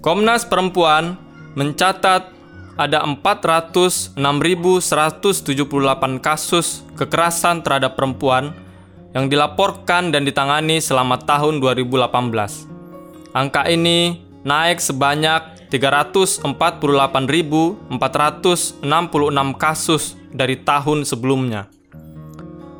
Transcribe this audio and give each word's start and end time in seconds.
Komnas 0.00 0.48
Perempuan 0.48 1.20
mencatat 1.60 2.32
ada 2.80 3.04
406.178 3.04 4.16
kasus 6.24 6.80
kekerasan 6.96 7.60
terhadap 7.60 8.00
perempuan 8.00 8.56
yang 9.12 9.28
dilaporkan 9.28 10.08
dan 10.08 10.24
ditangani 10.24 10.80
selama 10.80 11.20
tahun 11.20 11.60
2018. 11.60 12.00
Angka 13.36 13.68
ini 13.68 14.24
naik 14.40 14.80
sebanyak 14.80 15.68
348.466 15.68 17.92
kasus 19.60 20.16
dari 20.32 20.56
tahun 20.64 21.04
sebelumnya. 21.04 21.68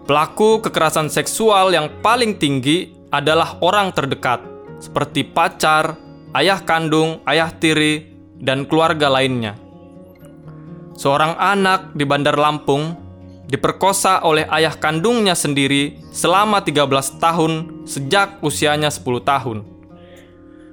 Pelaku 0.09 0.65
kekerasan 0.65 1.13
seksual 1.13 1.77
yang 1.77 1.93
paling 2.01 2.41
tinggi 2.41 2.97
adalah 3.13 3.61
orang 3.61 3.93
terdekat, 3.93 4.41
seperti 4.81 5.29
pacar, 5.29 6.09
ayah 6.37 6.63
kandung, 6.63 7.19
ayah 7.27 7.51
tiri, 7.51 8.11
dan 8.41 8.65
keluarga 8.65 9.11
lainnya. 9.11 9.59
Seorang 10.97 11.37
anak 11.37 11.97
di 11.97 12.05
Bandar 12.05 12.37
Lampung 12.37 12.93
diperkosa 13.49 14.23
oleh 14.23 14.47
ayah 14.53 14.77
kandungnya 14.77 15.35
sendiri 15.35 15.99
selama 16.15 16.63
13 16.63 17.19
tahun 17.19 17.53
sejak 17.89 18.39
usianya 18.45 18.93
10 18.93 19.03
tahun. 19.25 19.59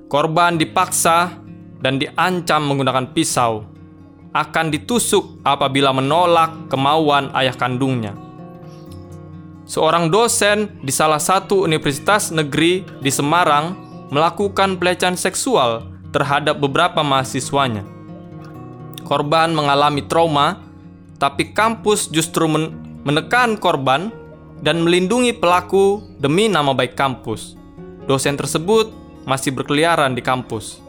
Korban 0.07 0.59
dipaksa 0.59 1.41
dan 1.81 1.97
diancam 1.97 2.61
menggunakan 2.63 3.11
pisau 3.11 3.65
akan 4.35 4.65
ditusuk 4.69 5.41
apabila 5.41 5.89
menolak 5.95 6.69
kemauan 6.69 7.33
ayah 7.33 7.55
kandungnya. 7.57 8.13
Seorang 9.67 10.07
dosen 10.07 10.79
di 10.79 10.93
salah 10.95 11.19
satu 11.19 11.67
universitas 11.67 12.31
negeri 12.31 12.87
di 13.03 13.11
Semarang 13.11 13.86
melakukan 14.09 14.79
pelecehan 14.79 15.19
seksual 15.19 15.87
terhadap 16.15 16.57
beberapa 16.57 17.03
mahasiswanya. 17.03 17.83
Korban 19.03 19.55
mengalami 19.55 20.03
trauma 20.03 20.63
tapi 21.17 21.51
kampus 21.51 22.11
justru 22.11 22.45
men 22.45 22.75
menekan 23.07 23.55
korban 23.55 24.11
dan 24.59 24.83
melindungi 24.83 25.31
pelaku 25.31 26.03
demi 26.19 26.51
nama 26.51 26.75
baik 26.75 26.97
kampus. 26.97 27.55
Dosen 28.03 28.35
tersebut 28.35 28.91
masih 29.23 29.55
berkeliaran 29.55 30.11
di 30.15 30.23
kampus. 30.23 30.83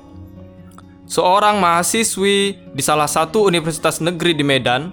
Seorang 1.08 1.56
mahasiswi 1.62 2.58
di 2.74 2.82
salah 2.84 3.08
satu 3.08 3.48
universitas 3.48 4.02
negeri 4.02 4.36
di 4.36 4.44
Medan 4.44 4.92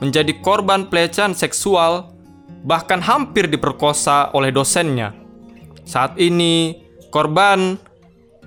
menjadi 0.00 0.32
korban 0.40 0.88
pelecehan 0.88 1.36
seksual, 1.36 2.08
bahkan 2.64 2.98
hampir 3.04 3.44
diperkosa 3.44 4.32
oleh 4.32 4.48
dosennya. 4.48 5.12
Saat 5.84 6.16
ini, 6.16 6.80
korban 7.10 7.76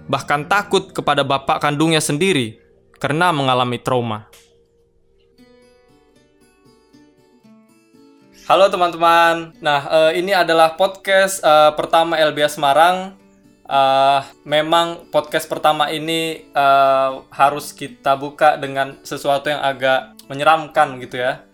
bahkan 0.08 0.48
takut 0.48 0.92
kepada 0.92 1.24
bapak 1.24 1.60
kandungnya 1.64 2.00
sendiri 2.00 2.60
karena 2.98 3.36
mengalami 3.36 3.80
trauma. 3.80 4.32
Halo 8.44 8.68
teman-teman. 8.68 9.56
Nah, 9.64 9.88
uh, 9.88 10.12
ini 10.12 10.36
adalah 10.36 10.76
podcast 10.76 11.40
uh, 11.48 11.72
pertama 11.80 12.20
LBS 12.20 12.60
Semarang. 12.60 13.16
Uh, 13.64 14.20
memang 14.44 15.08
podcast 15.08 15.48
pertama 15.48 15.88
ini 15.88 16.44
uh, 16.52 17.24
harus 17.32 17.72
kita 17.72 18.20
buka 18.20 18.60
dengan 18.60 19.00
sesuatu 19.08 19.48
yang 19.48 19.64
agak 19.64 20.20
menyeramkan 20.28 21.00
gitu 21.00 21.24
ya. 21.24 21.48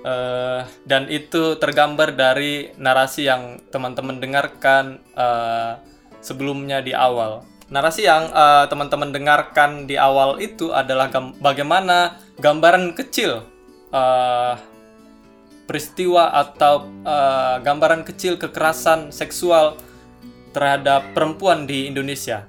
Uh, 0.00 0.64
dan 0.88 1.12
itu 1.12 1.60
tergambar 1.60 2.16
dari 2.16 2.72
narasi 2.80 3.28
yang 3.28 3.60
teman-teman 3.68 4.16
dengarkan 4.16 5.04
uh, 5.12 5.76
sebelumnya 6.24 6.80
di 6.80 6.96
awal. 6.96 7.44
Narasi 7.68 8.08
yang 8.08 8.32
uh, 8.32 8.64
teman-teman 8.64 9.12
dengarkan 9.12 9.84
di 9.84 10.00
awal 10.00 10.40
itu 10.40 10.72
adalah 10.72 11.12
gam 11.12 11.36
bagaimana 11.36 12.16
gambaran 12.40 12.96
kecil 12.96 13.44
uh, 13.92 14.56
peristiwa 15.64 16.32
atau 16.32 16.88
uh, 17.04 17.60
gambaran 17.60 18.04
kecil 18.04 18.36
kekerasan 18.40 19.12
seksual 19.12 19.76
terhadap 20.52 21.12
perempuan 21.12 21.68
di 21.68 21.88
Indonesia. 21.88 22.44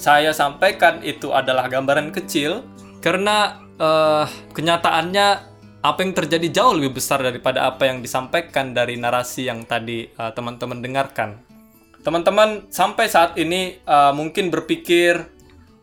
Saya 0.00 0.32
sampaikan 0.32 1.02
itu 1.04 1.34
adalah 1.34 1.68
gambaran 1.68 2.14
kecil 2.14 2.64
karena 3.04 3.58
uh, 3.76 4.24
kenyataannya 4.54 5.28
apa 5.80 5.98
yang 6.04 6.12
terjadi 6.12 6.48
jauh 6.62 6.76
lebih 6.76 7.00
besar 7.00 7.20
daripada 7.20 7.68
apa 7.68 7.88
yang 7.88 8.00
disampaikan 8.00 8.72
dari 8.76 8.96
narasi 8.96 9.48
yang 9.50 9.66
tadi 9.66 10.08
uh, 10.16 10.32
teman-teman 10.32 10.80
dengarkan. 10.80 11.49
Teman-teman 12.00 12.64
sampai 12.72 13.12
saat 13.12 13.36
ini 13.36 13.76
uh, 13.84 14.16
mungkin 14.16 14.48
berpikir 14.48 15.20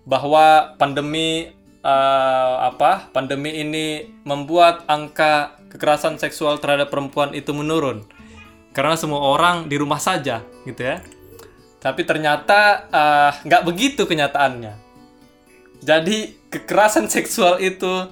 bahwa 0.02 0.74
pandemi 0.82 1.54
uh, 1.86 2.74
apa? 2.74 3.14
Pandemi 3.14 3.62
ini 3.62 4.10
membuat 4.26 4.90
angka 4.90 5.62
kekerasan 5.70 6.18
seksual 6.18 6.58
terhadap 6.58 6.90
perempuan 6.90 7.38
itu 7.38 7.54
menurun. 7.54 8.02
Karena 8.74 8.98
semua 8.98 9.22
orang 9.22 9.70
di 9.70 9.78
rumah 9.78 10.02
saja 10.02 10.42
gitu 10.66 10.82
ya. 10.82 11.06
Tapi 11.78 12.02
ternyata 12.02 12.90
uh, 12.90 13.32
nggak 13.46 13.66
begitu 13.70 14.10
kenyataannya. 14.10 14.74
Jadi 15.86 16.50
kekerasan 16.50 17.06
seksual 17.06 17.62
itu 17.62 18.10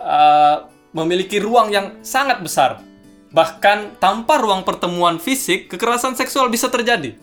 uh, 0.00 0.56
memiliki 0.96 1.36
ruang 1.36 1.68
yang 1.68 2.00
sangat 2.00 2.40
besar 2.40 2.89
bahkan 3.30 3.94
tanpa 4.02 4.42
ruang 4.42 4.66
pertemuan 4.66 5.22
fisik 5.22 5.70
kekerasan 5.70 6.18
seksual 6.18 6.50
bisa 6.50 6.66
terjadi. 6.66 7.14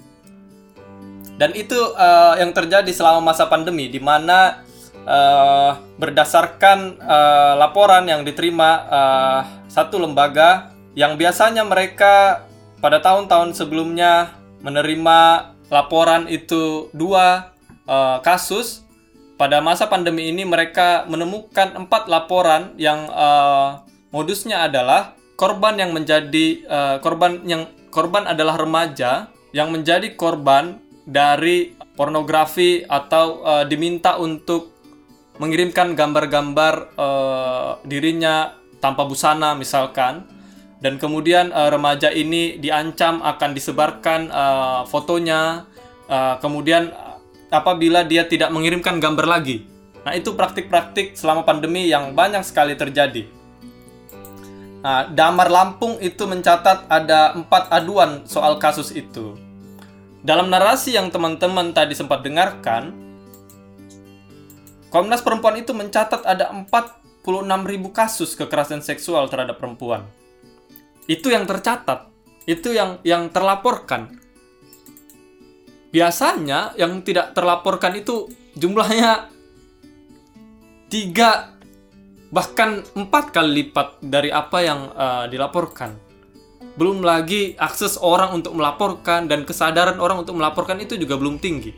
Dan 1.37 1.53
itu 1.53 1.77
uh, 1.77 2.33
yang 2.39 2.49
terjadi 2.55 2.89
selama 2.89 3.31
masa 3.31 3.45
pandemi 3.45 3.91
di 3.93 4.01
mana 4.01 4.65
uh, 5.05 5.77
berdasarkan 6.01 6.97
uh, 6.97 7.53
laporan 7.61 8.09
yang 8.09 8.25
diterima 8.25 8.69
uh, 8.89 9.39
satu 9.69 10.01
lembaga 10.01 10.73
yang 10.97 11.13
biasanya 11.13 11.61
mereka 11.61 12.47
pada 12.81 12.97
tahun-tahun 12.97 13.53
sebelumnya 13.53 14.33
menerima 14.65 15.53
laporan 15.69 16.25
itu 16.25 16.89
dua 16.95 17.53
uh, 17.85 18.17
kasus 18.25 18.81
pada 19.37 19.61
masa 19.61 19.85
pandemi 19.85 20.33
ini 20.33 20.41
mereka 20.41 21.05
menemukan 21.05 21.77
empat 21.77 22.09
laporan 22.09 22.73
yang 22.81 23.05
uh, 23.13 23.85
modusnya 24.09 24.65
adalah 24.65 25.13
korban 25.37 25.77
yang 25.77 25.93
menjadi 25.93 26.65
uh, 26.65 26.95
korban 26.99 27.45
yang 27.45 27.69
korban 27.93 28.25
adalah 28.25 28.57
remaja 28.57 29.29
yang 29.53 29.69
menjadi 29.71 30.17
korban 30.17 30.81
dari 31.07 31.77
pornografi 31.95 32.83
atau 32.83 33.45
uh, 33.45 33.63
diminta 33.63 34.17
untuk 34.19 34.75
mengirimkan 35.37 35.93
gambar-gambar 35.93 36.73
uh, 36.97 37.71
dirinya 37.85 38.57
tanpa 38.81 39.05
busana 39.05 39.53
misalkan. 39.53 40.25
Dan 40.77 41.01
kemudian 41.01 41.49
uh, 41.49 41.73
remaja 41.73 42.13
ini 42.13 42.61
diancam 42.61 43.21
akan 43.25 43.49
disebarkan 43.57 44.29
uh, 44.29 44.81
fotonya 44.85 45.65
uh, 46.05 46.37
kemudian 46.37 46.93
apabila 47.49 48.05
dia 48.05 48.29
tidak 48.29 48.53
mengirimkan 48.53 49.01
gambar 49.01 49.25
lagi. 49.25 49.65
Nah 50.05 50.13
itu 50.13 50.37
praktik-praktik 50.37 51.17
selama 51.17 51.41
pandemi 51.41 51.89
yang 51.89 52.13
banyak 52.13 52.45
sekali 52.45 52.77
terjadi 52.77 53.36
nah 54.81 55.09
Damar 55.09 55.49
Lampung 55.49 55.97
itu 55.99 56.23
mencatat 56.29 56.85
ada 56.87 57.33
empat 57.33 57.73
aduan 57.73 58.23
soal 58.29 58.61
kasus 58.61 58.93
itu 58.93 59.33
dalam 60.21 60.51
narasi 60.51 60.97
yang 60.97 61.09
teman-teman 61.13 61.71
tadi 61.71 61.95
sempat 61.97 62.21
dengarkan 62.21 63.07
Komnas 64.87 65.19
Perempuan 65.19 65.59
itu 65.59 65.75
mencatat 65.75 66.23
ada 66.23 66.47
46.000 66.55 67.27
kasus 67.91 68.39
kekerasan 68.39 68.79
seksual 68.79 69.27
terhadap 69.27 69.59
perempuan. 69.59 70.07
Itu 71.11 71.27
yang 71.27 71.43
tercatat, 71.43 72.07
itu 72.47 72.71
yang 72.71 73.03
yang 73.03 73.27
terlaporkan. 73.27 74.15
Biasanya 75.91 76.75
yang 76.79 77.03
tidak 77.03 77.35
terlaporkan 77.35 77.99
itu 77.99 78.31
jumlahnya 78.55 79.27
tiga 80.87 81.56
bahkan 82.27 82.83
empat 82.95 83.31
kali 83.31 83.63
lipat 83.63 84.03
dari 84.03 84.29
apa 84.31 84.57
yang 84.63 84.79
uh, 84.91 85.25
dilaporkan. 85.31 85.95
Belum 86.77 87.01
lagi 87.01 87.57
akses 87.57 87.97
orang 87.97 88.37
untuk 88.37 88.53
melaporkan 88.53 89.25
dan 89.25 89.47
kesadaran 89.47 89.97
orang 89.97 90.21
untuk 90.21 90.37
melaporkan 90.37 90.77
itu 90.77 90.93
juga 90.93 91.17
belum 91.17 91.41
tinggi. 91.41 91.73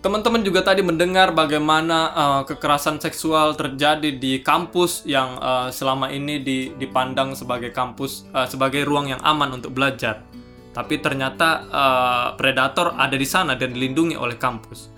Teman-teman 0.00 0.40
juga 0.40 0.64
tadi 0.64 0.80
mendengar 0.80 1.28
bagaimana 1.36 1.98
uh, 2.16 2.42
kekerasan 2.48 3.02
seksual 3.04 3.52
terjadi 3.52 4.16
di 4.16 4.40
kampus 4.40 5.04
yang 5.04 5.36
uh, 5.36 5.68
selama 5.68 6.08
ini 6.08 6.40
dipandang 6.72 7.36
sebagai 7.36 7.68
kampus 7.68 8.24
uh, 8.32 8.48
sebagai 8.48 8.80
ruang 8.88 9.12
yang 9.12 9.20
aman 9.20 9.60
untuk 9.60 9.76
belajar. 9.76 10.24
Tapi 10.70 11.02
ternyata 11.02 11.66
uh, 11.68 12.28
predator 12.38 12.96
ada 12.96 13.12
di 13.12 13.28
sana 13.28 13.58
dan 13.58 13.76
dilindungi 13.76 14.16
oleh 14.16 14.40
kampus. 14.40 14.88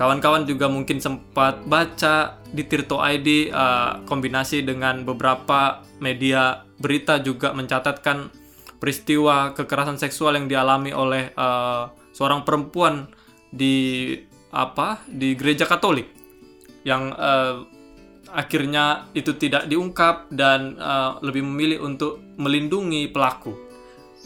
Kawan-kawan 0.00 0.48
juga 0.48 0.64
mungkin 0.64 0.96
sempat 0.96 1.60
baca 1.68 2.40
di 2.48 2.64
Tirto 2.64 3.04
ID 3.04 3.52
uh, 3.52 4.00
kombinasi 4.08 4.64
dengan 4.64 5.04
beberapa 5.04 5.84
media 6.00 6.64
berita 6.80 7.20
juga 7.20 7.52
mencatatkan 7.52 8.32
peristiwa 8.80 9.52
kekerasan 9.52 10.00
seksual 10.00 10.40
yang 10.40 10.48
dialami 10.48 10.96
oleh 10.96 11.36
uh, 11.36 11.92
seorang 12.16 12.48
perempuan 12.48 13.12
di 13.52 14.16
apa 14.56 15.04
di 15.04 15.36
gereja 15.36 15.68
Katolik 15.68 16.08
yang 16.80 17.12
uh, 17.12 17.60
akhirnya 18.32 19.04
itu 19.12 19.36
tidak 19.36 19.68
diungkap 19.68 20.32
dan 20.32 20.80
uh, 20.80 21.20
lebih 21.20 21.44
memilih 21.44 21.84
untuk 21.84 22.24
melindungi 22.40 23.04
pelaku. 23.12 23.52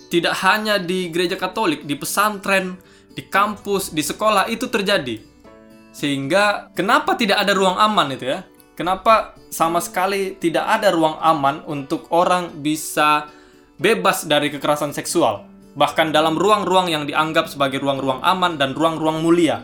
Tidak 0.06 0.38
hanya 0.38 0.78
di 0.78 1.10
gereja 1.10 1.34
Katolik, 1.34 1.82
di 1.82 1.98
pesantren, 1.98 2.78
di 3.10 3.26
kampus, 3.26 3.90
di 3.90 4.06
sekolah 4.06 4.46
itu 4.46 4.70
terjadi. 4.70 5.33
Sehingga 5.94 6.74
kenapa 6.74 7.14
tidak 7.14 7.46
ada 7.46 7.54
ruang 7.54 7.78
aman 7.78 8.10
itu 8.10 8.26
ya? 8.26 8.42
Kenapa 8.74 9.38
sama 9.54 9.78
sekali 9.78 10.34
tidak 10.34 10.66
ada 10.66 10.90
ruang 10.90 11.14
aman 11.22 11.62
untuk 11.70 12.10
orang 12.10 12.50
bisa 12.58 13.30
bebas 13.78 14.26
dari 14.26 14.50
kekerasan 14.50 14.90
seksual? 14.90 15.46
Bahkan 15.78 16.10
dalam 16.10 16.34
ruang-ruang 16.34 16.90
yang 16.90 17.06
dianggap 17.06 17.46
sebagai 17.46 17.78
ruang-ruang 17.78 18.18
aman 18.26 18.58
dan 18.58 18.74
ruang-ruang 18.74 19.22
mulia. 19.22 19.62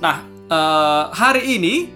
Nah, 0.00 0.24
uh, 0.48 1.12
hari 1.12 1.60
ini 1.60 1.92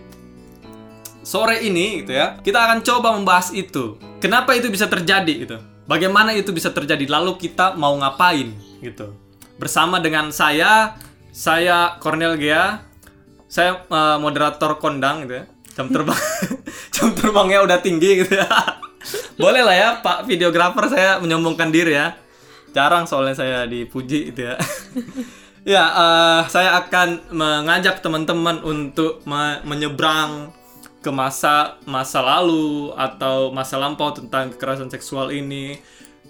sore 1.25 1.65
ini 1.65 2.05
gitu 2.05 2.13
ya, 2.13 2.37
kita 2.45 2.69
akan 2.69 2.85
coba 2.85 3.17
membahas 3.17 3.49
itu. 3.57 3.97
Kenapa 4.21 4.53
itu 4.53 4.69
bisa 4.69 4.85
terjadi 4.85 5.35
gitu? 5.49 5.57
Bagaimana 5.89 6.37
itu 6.37 6.53
bisa 6.53 6.69
terjadi? 6.69 7.09
Lalu 7.09 7.41
kita 7.41 7.73
mau 7.81 7.97
ngapain 7.97 8.53
gitu? 8.85 9.17
Bersama 9.57 10.01
dengan 10.01 10.29
saya, 10.29 11.01
saya 11.33 11.97
Cornel 12.01 12.37
Gea, 12.37 12.85
saya 13.49 13.85
uh, 13.89 14.19
moderator 14.19 14.79
kondang 14.79 15.27
gitu 15.27 15.43
ya. 15.43 15.45
Jam 15.75 15.91
terbang 15.91 16.15
jam 16.95 17.11
terbangnya 17.15 17.59
udah 17.67 17.79
tinggi 17.83 18.25
gitu 18.25 18.39
ya. 18.39 18.49
Boleh 19.43 19.63
lah 19.67 19.77
ya 19.77 19.89
pak 20.01 20.25
videografer 20.25 20.87
saya 20.91 21.19
menyombongkan 21.19 21.71
diri 21.71 21.99
ya. 21.99 22.15
Jarang 22.75 23.07
soalnya 23.07 23.35
saya 23.39 23.59
dipuji 23.67 24.33
gitu 24.33 24.53
ya. 24.53 24.57
Ya 25.65 25.81
uh, 25.81 26.43
saya 26.53 26.77
akan 26.77 27.33
mengajak 27.33 28.05
teman-teman 28.05 28.61
untuk 28.61 29.25
me 29.25 29.65
menyeberang 29.65 30.53
ke 31.01 31.09
masa 31.09 31.81
masa 31.89 32.21
lalu 32.21 32.93
atau 32.93 33.49
masa 33.49 33.81
lampau 33.81 34.13
tentang 34.13 34.53
kekerasan 34.53 34.93
seksual 34.93 35.33
ini 35.33 35.81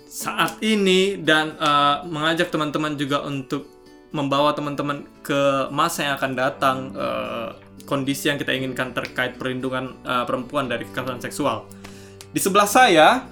saat 0.07 0.63
ini 0.63 1.19
dan 1.19 1.59
uh, 1.59 2.07
mengajak 2.07 2.47
teman-teman 2.55 2.95
juga 2.95 3.27
untuk 3.27 3.74
membawa 4.15 4.55
teman-teman 4.55 5.03
ke 5.27 5.67
masa 5.75 6.07
yang 6.07 6.15
akan 6.15 6.33
datang 6.39 6.77
uh, 6.95 7.51
kondisi 7.83 8.31
yang 8.31 8.39
kita 8.39 8.55
inginkan 8.55 8.95
terkait 8.95 9.35
perlindungan 9.35 9.99
uh, 10.07 10.23
perempuan 10.23 10.71
dari 10.71 10.87
kekerasan 10.87 11.19
seksual. 11.19 11.67
Di 12.31 12.39
sebelah 12.39 12.71
saya 12.71 13.27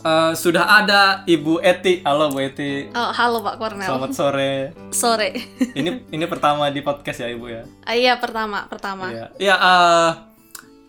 uh, 0.00 0.32
sudah 0.32 0.64
ada 0.80 1.20
Ibu 1.28 1.60
Eti. 1.60 2.00
Halo 2.08 2.32
Bu 2.32 2.40
Eti. 2.40 2.88
Oh, 2.96 3.12
halo 3.12 3.44
Pak 3.44 3.60
Kornel. 3.60 3.84
Selamat 3.84 4.10
sore. 4.16 4.52
Sore. 5.04 5.28
ini 5.76 6.08
ini 6.08 6.24
pertama 6.24 6.72
di 6.72 6.80
podcast 6.80 7.20
ya 7.20 7.28
Ibu 7.28 7.46
ya? 7.52 7.62
Uh, 7.84 7.92
iya 7.92 8.16
pertama 8.16 8.64
pertama. 8.72 9.12
Iya. 9.12 9.26
Ya, 9.36 9.56
uh, 9.60 10.10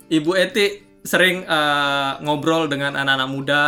Ibu 0.08 0.32
Eti 0.40 0.80
sering 1.04 1.44
uh, 1.44 2.24
ngobrol 2.24 2.72
dengan 2.72 2.96
anak-anak 2.96 3.30
muda, 3.30 3.64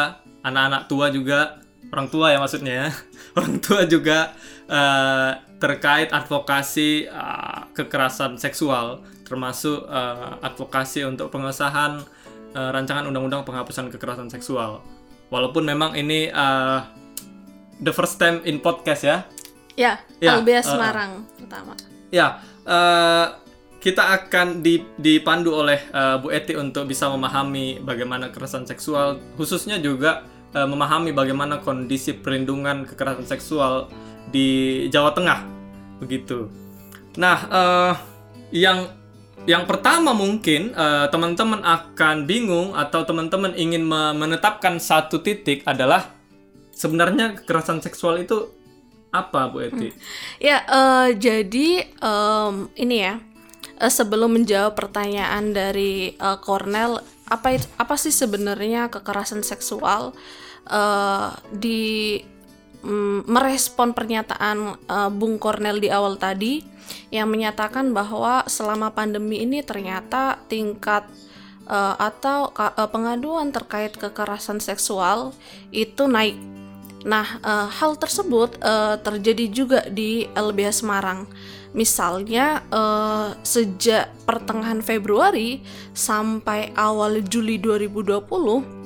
anak-anak 0.47 0.87
tua 0.87 1.11
juga, 1.11 1.59
orang 1.91 2.07
tua 2.07 2.31
ya 2.31 2.39
maksudnya 2.39 2.73
ya, 2.73 2.87
orang 3.37 3.59
tua 3.59 3.83
juga 3.83 4.31
uh, 4.69 5.31
terkait 5.57 6.11
advokasi 6.11 7.09
uh, 7.09 7.69
kekerasan 7.73 8.37
seksual 8.37 9.01
termasuk 9.25 9.89
uh, 9.89 10.37
advokasi 10.45 11.01
untuk 11.03 11.33
pengesahan 11.33 11.97
uh, 12.53 12.69
rancangan 12.69 13.09
undang-undang 13.09 13.41
penghapusan 13.41 13.89
kekerasan 13.89 14.29
seksual. 14.29 14.85
Walaupun 15.33 15.65
memang 15.65 15.97
ini 15.97 16.29
uh, 16.29 16.85
the 17.81 17.89
first 17.89 18.21
time 18.21 18.45
in 18.45 18.61
podcast 18.61 19.01
ya. 19.01 19.17
Ya, 19.75 19.99
ya 20.23 20.39
LBS 20.39 20.71
Semarang 20.71 21.25
uh, 21.25 21.35
pertama. 21.41 21.73
Ya, 22.13 22.39
uh, 22.63 23.41
kita 23.81 24.01
akan 24.01 24.63
dipandu 24.97 25.51
oleh 25.51 25.81
uh, 25.91 26.21
Bu 26.21 26.31
Eti 26.31 26.55
untuk 26.55 26.87
bisa 26.87 27.11
memahami 27.11 27.83
bagaimana 27.83 28.31
kekerasan 28.31 28.63
seksual, 28.63 29.19
khususnya 29.35 29.81
juga 29.81 30.23
uh, 30.55 30.69
memahami 30.69 31.11
bagaimana 31.11 31.59
kondisi 31.59 32.15
perlindungan 32.15 32.87
kekerasan 32.87 33.27
seksual 33.27 33.91
di 34.29 34.85
Jawa 34.89 35.11
Tengah 35.13 35.39
begitu. 35.99 36.51
Nah, 37.15 37.37
uh, 37.47 37.93
yang 38.51 38.91
yang 39.45 39.69
pertama 39.69 40.11
mungkin 40.11 40.73
uh, 40.73 41.05
teman-teman 41.13 41.61
akan 41.61 42.25
bingung 42.25 42.73
atau 42.73 43.05
teman-teman 43.05 43.53
ingin 43.53 43.85
menetapkan 43.85 44.81
satu 44.81 45.21
titik 45.21 45.61
adalah 45.69 46.09
sebenarnya 46.73 47.37
kekerasan 47.39 47.79
seksual 47.79 48.19
itu 48.19 48.49
apa 49.13 49.47
Bu 49.47 49.63
Eti? 49.63 49.89
Hmm. 49.93 49.99
Ya, 50.41 50.57
uh, 50.67 51.07
jadi 51.15 51.87
um, 52.03 52.67
ini 52.75 53.05
ya 53.05 53.21
uh, 53.79 53.91
sebelum 53.91 54.35
menjawab 54.35 54.75
pertanyaan 54.75 55.55
dari 55.55 56.17
uh, 56.19 56.41
Cornell 56.41 56.99
apa 57.25 57.57
itu, 57.57 57.65
apa 57.79 57.95
sih 57.97 58.13
sebenarnya 58.13 58.91
kekerasan 58.91 59.41
seksual 59.41 60.13
uh, 60.69 61.29
di 61.49 62.21
mm, 62.85 63.25
merespon 63.25 63.91
pernyataan 63.97 64.77
uh, 64.85 65.09
Bung 65.09 65.41
Cornel 65.41 65.81
di 65.81 65.89
awal 65.89 66.21
tadi 66.21 66.61
yang 67.09 67.33
menyatakan 67.33 67.89
bahwa 67.91 68.45
selama 68.45 68.93
pandemi 68.93 69.41
ini 69.41 69.65
ternyata 69.65 70.37
tingkat 70.45 71.09
uh, 71.65 71.97
atau 71.97 72.53
uh, 72.53 72.89
pengaduan 72.89 73.49
terkait 73.49 73.97
kekerasan 73.97 74.61
seksual 74.61 75.33
itu 75.73 76.05
naik. 76.05 76.37
Nah, 77.05 77.37
uh, 77.45 77.69
hal 77.69 78.01
tersebut 78.01 78.57
uh, 78.65 78.97
terjadi 78.97 79.45
juga 79.49 79.79
di 79.85 80.25
LBH 80.33 80.81
Semarang. 80.81 81.29
Misalnya, 81.75 82.65
uh, 82.71 83.35
sejak 83.45 84.09
pertengahan 84.25 84.81
Februari 84.81 85.61
sampai 85.93 86.73
awal 86.73 87.21
Juli 87.21 87.61
2020, 87.61 88.84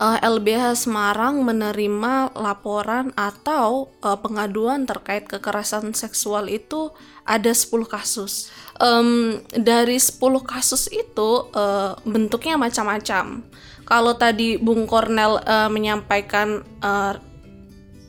uh, 0.00 0.16
eh, 0.16 0.20
LBH 0.24 0.86
Semarang 0.86 1.40
menerima 1.44 2.36
laporan 2.36 3.12
atau 3.16 3.92
uh, 4.04 4.18
pengaduan 4.20 4.84
terkait 4.84 5.24
kekerasan 5.28 5.92
seksual 5.96 6.48
itu 6.48 6.92
ada 7.26 7.50
10 7.50 7.72
kasus. 7.88 8.52
Um, 8.78 9.40
dari 9.56 9.96
10 9.96 10.20
kasus 10.44 10.86
itu 10.92 11.50
uh, 11.52 11.96
bentuknya 12.04 12.60
macam-macam. 12.60 13.42
Kalau 13.86 14.12
tadi 14.18 14.58
Bung 14.58 14.84
Kornel 14.84 15.42
uh, 15.46 15.70
menyampaikan 15.70 16.62
uh, 16.82 17.14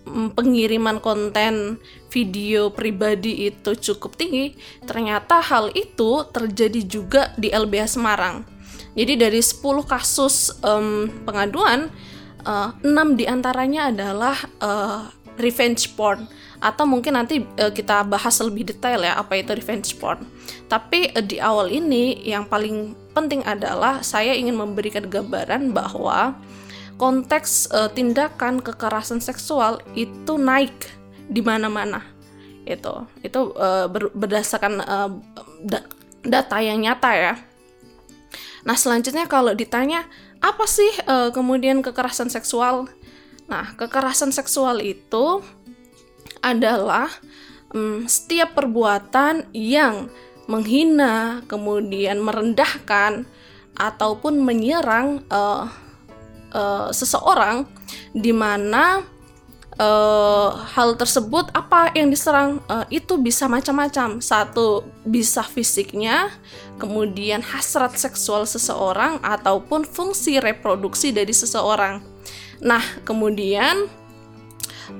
pengiriman 0.07 1.03
konten 1.03 1.83
video 2.07 2.71
pribadi 2.71 3.51
itu 3.51 3.75
cukup 3.75 4.15
tinggi, 4.15 4.55
ternyata 4.87 5.43
hal 5.43 5.69
itu 5.75 6.23
terjadi 6.31 6.81
juga 6.87 7.21
di 7.35 7.51
LBH 7.51 7.99
Semarang 7.99 8.56
jadi 8.97 9.13
dari 9.29 9.37
10 9.37 9.61
kasus 9.85 10.57
um, 10.65 11.05
pengaduan, 11.21 11.93
uh, 12.49 12.73
6 12.81 13.13
di 13.13 13.29
antaranya 13.29 13.93
adalah 13.93 14.37
uh, 14.57 15.13
revenge 15.37 15.93
porn 15.93 16.25
atau 16.57 16.89
mungkin 16.89 17.13
nanti 17.13 17.45
uh, 17.61 17.69
kita 17.69 18.01
bahas 18.09 18.41
lebih 18.41 18.73
detail 18.73 19.05
ya 19.05 19.21
apa 19.21 19.37
itu 19.37 19.53
revenge 19.53 19.93
porn. 20.01 20.25
Tapi 20.65 21.13
uh, 21.13 21.21
di 21.21 21.37
awal 21.37 21.69
ini 21.69 22.25
yang 22.25 22.49
paling 22.49 22.97
penting 23.13 23.45
adalah 23.45 24.01
saya 24.01 24.33
ingin 24.33 24.57
memberikan 24.57 25.05
gambaran 25.05 25.77
bahwa 25.77 26.33
konteks 26.97 27.69
uh, 27.69 27.93
tindakan 27.93 28.57
kekerasan 28.65 29.21
seksual 29.21 29.77
itu 29.93 30.41
naik 30.41 30.73
di 31.29 31.45
mana-mana. 31.45 32.01
Itu 32.65 33.05
itu 33.21 33.53
uh, 33.53 33.85
ber, 33.85 34.09
berdasarkan 34.17 34.73
uh, 34.81 35.09
da 35.61 35.85
data 36.25 36.57
yang 36.57 36.81
nyata 36.81 37.13
ya. 37.13 37.33
Nah, 38.67 38.75
selanjutnya 38.75 39.31
kalau 39.31 39.55
ditanya 39.55 40.03
apa 40.43 40.67
sih 40.67 40.91
uh, 41.07 41.31
kemudian 41.31 41.79
kekerasan 41.79 42.27
seksual? 42.27 42.91
Nah, 43.47 43.71
kekerasan 43.79 44.35
seksual 44.35 44.83
itu 44.83 45.39
adalah 46.43 47.07
um, 47.71 48.03
setiap 48.03 48.59
perbuatan 48.59 49.47
yang 49.55 50.11
menghina, 50.51 51.47
kemudian 51.47 52.19
merendahkan 52.19 53.23
ataupun 53.79 54.43
menyerang 54.43 55.23
uh, 55.31 55.71
uh, 56.51 56.91
seseorang 56.91 57.63
di 58.11 58.35
mana 58.35 59.05
uh, 59.79 60.49
hal 60.75 60.97
tersebut 60.97 61.53
apa 61.53 61.93
yang 61.93 62.09
diserang 62.09 62.59
uh, 62.67 62.83
itu 62.89 63.15
bisa 63.21 63.45
macam-macam 63.45 64.19
satu 64.19 64.83
bisa 65.05 65.45
fisiknya 65.45 66.33
kemudian 66.77 67.41
hasrat 67.41 67.97
seksual 67.97 68.45
seseorang 68.45 69.17
ataupun 69.25 69.83
fungsi 69.83 70.37
reproduksi 70.37 71.09
dari 71.09 71.33
seseorang. 71.33 72.01
Nah 72.61 72.81
kemudian 73.03 73.89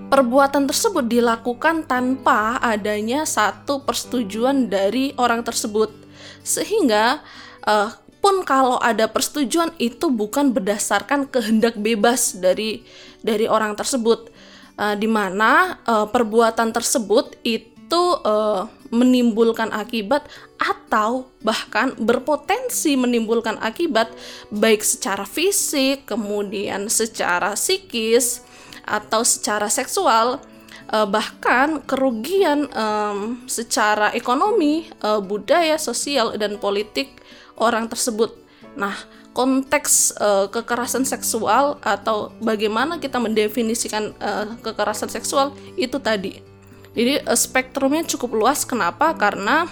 perbuatan 0.10 0.68
tersebut 0.68 1.06
dilakukan 1.08 1.86
tanpa 1.88 2.60
adanya 2.60 3.24
satu 3.24 3.86
persetujuan 3.86 4.68
dari 4.68 5.14
orang 5.16 5.46
tersebut. 5.46 5.94
Sehingga 6.42 7.22
uh, 7.64 7.90
pun 8.20 8.44
kalau 8.44 8.82
ada 8.82 9.08
persetujuan 9.08 9.78
itu 9.78 10.10
bukan 10.12 10.52
berdasarkan 10.52 11.30
kehendak 11.30 11.78
bebas 11.78 12.36
dari 12.36 12.84
dari 13.22 13.46
orang 13.46 13.78
tersebut. 13.78 14.34
Uh, 14.78 14.94
di 14.94 15.10
mana 15.10 15.82
uh, 15.90 16.06
perbuatan 16.06 16.70
tersebut 16.70 17.34
itu 17.42 17.77
itu 17.88 18.04
uh, 18.28 18.68
menimbulkan 18.92 19.72
akibat 19.72 20.28
atau 20.60 21.32
bahkan 21.40 21.96
berpotensi 21.96 23.00
menimbulkan 23.00 23.56
akibat 23.64 24.12
baik 24.52 24.84
secara 24.84 25.24
fisik, 25.24 26.04
kemudian 26.04 26.92
secara 26.92 27.56
psikis 27.56 28.44
atau 28.84 29.24
secara 29.24 29.72
seksual 29.72 30.44
uh, 30.92 31.08
bahkan 31.08 31.80
kerugian 31.88 32.68
um, 32.76 33.40
secara 33.48 34.12
ekonomi, 34.12 34.92
uh, 35.00 35.24
budaya, 35.24 35.80
sosial 35.80 36.36
dan 36.36 36.60
politik 36.60 37.24
orang 37.56 37.88
tersebut. 37.88 38.36
Nah, 38.76 39.00
konteks 39.32 40.12
uh, 40.20 40.52
kekerasan 40.52 41.08
seksual 41.08 41.80
atau 41.80 42.36
bagaimana 42.44 43.00
kita 43.00 43.16
mendefinisikan 43.16 44.12
uh, 44.20 44.60
kekerasan 44.60 45.08
seksual 45.08 45.56
itu 45.80 45.96
tadi. 46.04 46.57
Jadi 46.94 47.24
uh, 47.24 47.36
spektrumnya 47.36 48.06
cukup 48.06 48.38
luas. 48.38 48.64
Kenapa? 48.64 49.16
Karena 49.18 49.68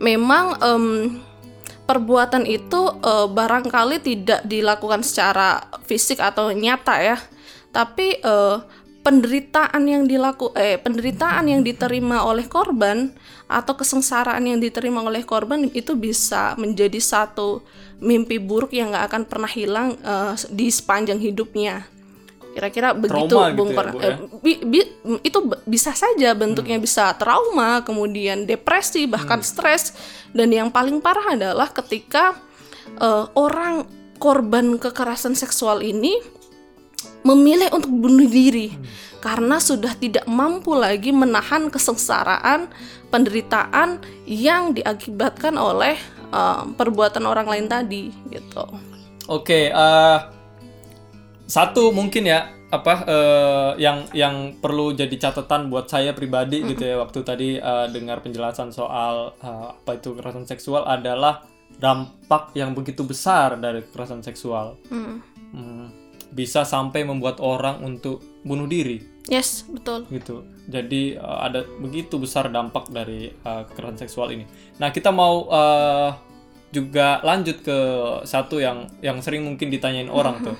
memang 0.00 0.56
um, 0.64 1.20
perbuatan 1.84 2.46
itu 2.46 2.80
uh, 3.02 3.26
barangkali 3.26 3.98
tidak 4.00 4.40
dilakukan 4.46 5.02
secara 5.02 5.66
fisik 5.84 6.22
atau 6.22 6.54
nyata 6.54 6.96
ya, 7.02 7.18
tapi 7.74 8.14
uh, 8.22 8.62
penderitaan 9.00 9.82
yang 9.88 10.04
dilaku 10.04 10.52
eh 10.52 10.76
penderitaan 10.76 11.48
yang 11.48 11.64
diterima 11.64 12.20
oleh 12.22 12.44
korban 12.44 13.08
atau 13.48 13.72
kesengsaraan 13.72 14.44
yang 14.44 14.60
diterima 14.60 15.00
oleh 15.00 15.24
korban 15.24 15.66
itu 15.72 15.96
bisa 15.96 16.52
menjadi 16.60 17.00
satu 17.00 17.64
mimpi 17.98 18.36
buruk 18.36 18.76
yang 18.76 18.92
nggak 18.92 19.06
akan 19.10 19.22
pernah 19.24 19.50
hilang 19.50 19.96
uh, 20.04 20.36
di 20.52 20.68
sepanjang 20.68 21.16
hidupnya 21.16 21.88
kira-kira 22.50 22.90
begitu 22.92 23.30
Trauma 23.30 23.54
Bung 23.54 23.70
gitu 23.70 23.74
ya, 23.74 23.78
Kor- 23.78 23.92
Bu, 23.92 23.98
ya? 23.98 24.06
eh, 24.10 24.16
bi- 24.42 24.62
bi- 24.62 24.92
itu 25.22 25.38
bisa 25.64 25.94
saja 25.94 26.34
bentuknya 26.34 26.76
Hmm. 26.76 26.84
bisa 26.84 27.14
trauma 27.14 27.80
kemudian 27.80 28.42
depresi 28.42 29.06
bahkan 29.06 29.38
Hmm. 29.38 29.46
stres 29.46 29.94
dan 30.34 30.50
yang 30.50 30.68
paling 30.68 30.98
parah 30.98 31.34
adalah 31.34 31.70
ketika 31.70 32.34
eh, 32.90 33.24
orang 33.38 33.86
korban 34.18 34.76
kekerasan 34.76 35.32
seksual 35.32 35.78
ini 35.80 36.18
memilih 37.22 37.70
untuk 37.70 37.88
bunuh 37.88 38.26
diri 38.26 38.74
Hmm. 38.74 38.82
karena 39.20 39.56
sudah 39.56 39.94
tidak 39.94 40.24
mampu 40.26 40.72
lagi 40.72 41.12
menahan 41.12 41.68
kesengsaraan, 41.68 42.66
penderitaan 43.08 44.00
yang 44.26 44.72
diakibatkan 44.72 45.54
oleh 45.54 45.96
uh, 46.30 46.62
perbuatan 46.74 47.26
orang 47.26 47.46
lain 47.46 47.66
tadi 47.66 48.14
gitu. 48.28 48.62
Oke, 49.26 49.66
eh, 49.66 50.16
satu 51.50 51.90
mungkin 51.90 52.30
ya 52.30 52.46
apa 52.70 52.94
eh, 53.02 53.70
yang 53.82 54.06
yang 54.14 54.54
perlu 54.62 54.94
jadi 54.94 55.10
catatan 55.18 55.66
buat 55.66 55.90
saya 55.90 56.14
pribadi 56.14 56.62
gitu 56.62 56.86
ya 56.86 57.02
waktu 57.02 57.26
tadi 57.26 57.48
eh, 57.58 57.86
dengar 57.90 58.22
penjelasan 58.22 58.70
soal 58.70 59.34
eh, 59.42 59.66
apa 59.74 59.98
itu 59.98 60.14
kekerasan 60.14 60.46
seksual 60.46 60.86
adalah 60.86 61.42
dampak 61.82 62.54
yang 62.54 62.70
begitu 62.70 63.02
besar 63.02 63.58
dari 63.58 63.82
kekerasan 63.82 64.22
seksual 64.22 64.78
Hmm. 64.86 65.18
Hmm, 65.50 65.90
bisa 66.30 66.62
sampai 66.62 67.02
membuat 67.02 67.42
orang 67.42 67.82
untuk 67.82 68.22
bunuh 68.46 68.70
diri 68.70 69.02
Yes, 69.26 69.66
betul. 69.66 70.06
gitu. 70.14 70.46
Jadi 70.70 71.18
eh, 71.18 71.38
ada 71.42 71.66
begitu 71.82 72.22
besar 72.22 72.54
dampak 72.54 72.86
dari 72.94 73.34
eh, 73.34 73.62
kekerasan 73.66 73.98
seksual 73.98 74.30
ini. 74.30 74.46
Nah 74.78 74.94
kita 74.94 75.10
mau 75.10 75.50
eh, 75.50 76.10
juga 76.70 77.18
lanjut 77.26 77.66
ke 77.66 77.78
satu 78.22 78.62
yang 78.62 78.86
yang 79.02 79.18
sering 79.18 79.42
mungkin 79.42 79.74
ditanyain 79.74 80.06
orang 80.06 80.38
tuh. 80.46 80.54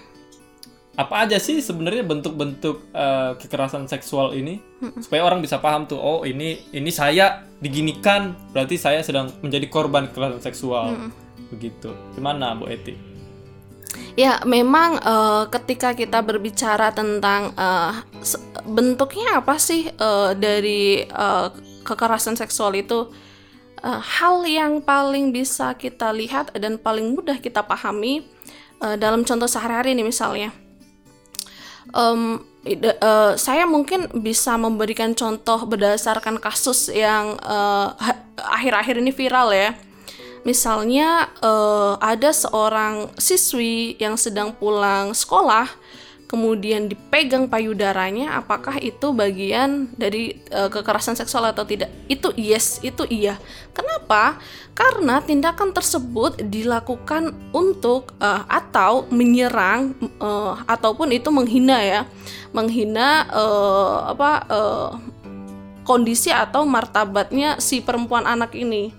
Apa 1.00 1.24
aja 1.24 1.40
sih 1.40 1.64
sebenarnya 1.64 2.04
bentuk-bentuk 2.04 2.92
eh, 2.92 3.32
kekerasan 3.40 3.88
seksual 3.88 4.36
ini 4.36 4.60
supaya 5.00 5.24
orang 5.24 5.40
bisa 5.40 5.56
paham 5.56 5.88
tuh. 5.88 5.96
Oh 5.96 6.28
ini 6.28 6.60
ini 6.76 6.92
saya 6.92 7.48
diginikan 7.56 8.36
berarti 8.52 8.76
saya 8.76 9.00
sedang 9.00 9.32
menjadi 9.40 9.64
korban 9.72 10.12
kekerasan 10.12 10.44
seksual. 10.44 11.08
Begitu. 11.48 11.88
Gimana 12.12 12.52
Bu 12.52 12.68
Eti? 12.68 12.92
Ya, 14.12 14.44
memang 14.44 15.00
eh, 15.00 15.44
ketika 15.48 15.96
kita 15.96 16.20
berbicara 16.20 16.92
tentang 16.92 17.56
se- 18.20 18.42
bentuknya 18.68 19.40
apa 19.40 19.56
sih 19.56 19.88
eh, 19.88 20.30
dari 20.36 21.08
eh, 21.08 21.48
kekerasan 21.80 22.36
seksual 22.36 22.76
itu, 22.76 23.08
eh, 23.80 24.00
hal 24.20 24.44
yang 24.44 24.84
paling 24.84 25.32
bisa 25.32 25.72
kita 25.80 26.12
lihat 26.12 26.52
dan 26.60 26.76
paling 26.76 27.16
mudah 27.16 27.40
kita 27.40 27.64
pahami 27.64 28.26
eh, 28.84 28.96
dalam 29.00 29.24
contoh 29.24 29.48
sehari-hari 29.48 29.96
ini 29.96 30.04
misalnya. 30.04 30.52
Ide- 32.60 33.00
eh, 33.00 33.32
saya 33.40 33.64
mungkin 33.64 34.04
bisa 34.20 34.52
memberikan 34.60 35.16
contoh 35.16 35.64
berdasarkan 35.64 36.36
kasus 36.36 36.92
yang 36.92 37.40
ha- 37.40 38.20
akhir-akhir 38.36 39.00
ini 39.00 39.08
viral 39.16 39.48
ya. 39.56 39.72
Misalnya 40.44 41.32
eh, 41.40 41.92
ada 42.00 42.30
seorang 42.36 43.08
siswi 43.16 43.96
yang 43.96 44.20
sedang 44.20 44.52
pulang 44.52 45.16
sekolah, 45.16 45.72
kemudian 46.30 46.86
dipegang 46.86 47.50
payudaranya, 47.50 48.38
apakah 48.38 48.78
itu 48.78 49.10
bagian 49.10 49.90
dari 49.98 50.38
eh, 50.46 50.70
kekerasan 50.70 51.18
seksual 51.18 51.50
atau 51.50 51.66
tidak? 51.66 51.90
Itu 52.06 52.30
yes, 52.38 52.78
itu 52.86 53.02
iya. 53.10 53.34
Kenapa? 53.74 54.38
Karena 54.78 55.18
tindakan 55.18 55.74
tersebut 55.74 56.38
dilakukan 56.46 57.34
untuk 57.50 58.14
eh, 58.22 58.42
atau 58.46 59.10
menyerang 59.10 59.98
eh, 60.22 60.54
ataupun 60.70 61.10
itu 61.10 61.34
menghina 61.34 61.82
ya, 61.82 62.00
menghina 62.54 63.26
eh, 63.26 63.98
apa 64.14 64.30
eh, 64.46 64.90
kondisi 65.82 66.30
atau 66.30 66.62
martabatnya 66.62 67.58
si 67.58 67.82
perempuan 67.82 68.22
anak 68.22 68.54
ini 68.54 68.94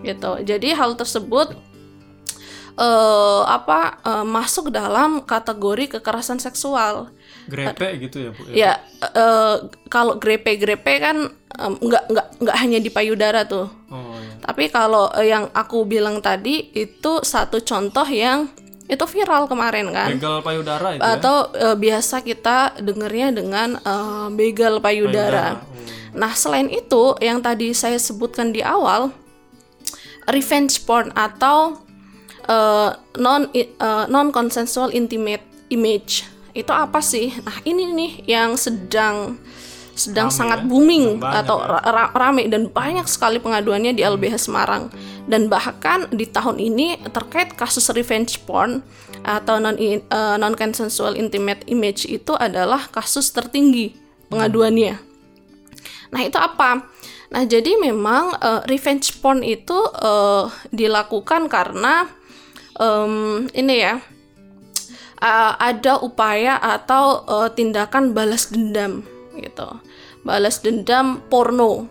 gitu. 0.00 0.40
Jadi 0.40 0.72
hal 0.72 0.96
tersebut 0.96 1.52
eh 2.80 3.42
apa 3.44 4.00
eh, 4.00 4.24
masuk 4.24 4.72
dalam 4.72 5.20
kategori 5.28 6.00
kekerasan 6.00 6.40
seksual. 6.40 7.12
Grepe 7.44 8.00
gitu 8.00 8.16
ya 8.24 8.30
Bu? 8.32 8.40
Ya 8.56 8.72
eh, 9.04 9.56
kalau 9.92 10.16
grepe-grepe 10.16 10.96
kan 10.96 11.28
em, 11.60 11.72
nggak 11.76 12.04
nggak 12.08 12.26
nggak 12.40 12.56
hanya 12.56 12.78
di 12.80 12.88
payudara 12.88 13.44
tuh. 13.44 13.68
Oh 13.92 14.16
ya. 14.16 14.32
Tapi 14.40 14.72
kalau 14.72 15.12
yang 15.20 15.52
aku 15.52 15.84
bilang 15.84 16.24
tadi 16.24 16.72
itu 16.72 17.20
satu 17.20 17.60
contoh 17.60 18.08
yang 18.08 18.48
itu 18.88 19.04
viral 19.06 19.46
kemarin 19.46 19.92
kan. 19.92 20.10
Begal 20.16 20.40
payudara 20.40 20.88
itu 20.96 21.02
ya? 21.04 21.20
Atau 21.20 21.36
eh, 21.52 21.76
biasa 21.76 22.24
kita 22.24 22.80
dengernya 22.80 23.28
dengan 23.36 23.76
eh, 23.76 24.26
begal 24.32 24.80
payudara. 24.80 25.60
Payudara, 25.60 25.68
oh. 25.68 26.16
Nah, 26.16 26.32
selain 26.34 26.66
itu 26.66 27.14
yang 27.22 27.38
tadi 27.38 27.70
saya 27.70 27.94
sebutkan 28.00 28.50
di 28.50 28.64
awal 28.64 29.14
revenge 30.26 30.82
porn 30.82 31.14
atau 31.14 31.78
uh, 32.48 32.94
non 33.18 33.50
uh, 33.52 34.04
non 34.08 34.30
consensual 34.30 34.94
intimate 34.94 35.44
image 35.68 36.24
itu 36.56 36.72
apa 36.72 36.98
sih? 37.02 37.34
Nah, 37.42 37.62
ini 37.62 37.90
nih 37.90 38.12
yang 38.26 38.54
sedang 38.58 39.38
sedang 39.94 40.32
Rame 40.32 40.38
sangat 40.38 40.60
ya, 40.64 40.66
booming 40.66 41.04
banyak 41.20 41.44
atau 41.44 41.56
ya. 41.60 41.66
ra- 41.76 41.84
ra- 41.92 42.12
rame 42.16 42.48
dan 42.48 42.72
banyak 42.72 43.04
sekali 43.04 43.36
pengaduannya 43.36 43.92
di 43.92 44.00
LBH 44.00 44.48
Semarang 44.48 44.88
dan 45.28 45.52
bahkan 45.52 46.08
di 46.08 46.24
tahun 46.24 46.56
ini 46.56 47.04
terkait 47.12 47.52
kasus 47.52 47.92
revenge 47.92 48.40
porn 48.48 48.80
atau 49.20 49.60
non 49.60 49.76
non 50.40 50.54
consensual 50.56 51.20
intimate 51.20 51.68
image 51.68 52.08
itu 52.08 52.32
adalah 52.32 52.88
kasus 52.88 53.28
tertinggi 53.28 53.92
pengaduannya. 54.32 54.96
Nah, 56.10 56.20
itu 56.24 56.38
apa? 56.40 56.88
Nah, 57.30 57.46
jadi 57.46 57.78
memang 57.78 58.34
eh, 58.40 58.62
revenge 58.66 59.20
porn 59.22 59.44
itu 59.46 59.76
eh, 60.00 60.44
dilakukan 60.74 61.46
karena 61.46 62.08
em, 62.80 63.44
ini 63.52 63.76
ya 63.84 64.00
eh, 65.20 65.52
ada 65.60 66.00
upaya 66.00 66.56
atau 66.56 67.28
eh, 67.28 67.48
tindakan 67.52 68.16
balas 68.16 68.48
dendam 68.48 69.04
gitu. 69.36 69.68
Balas 70.24 70.64
dendam 70.64 71.20
porno. 71.28 71.88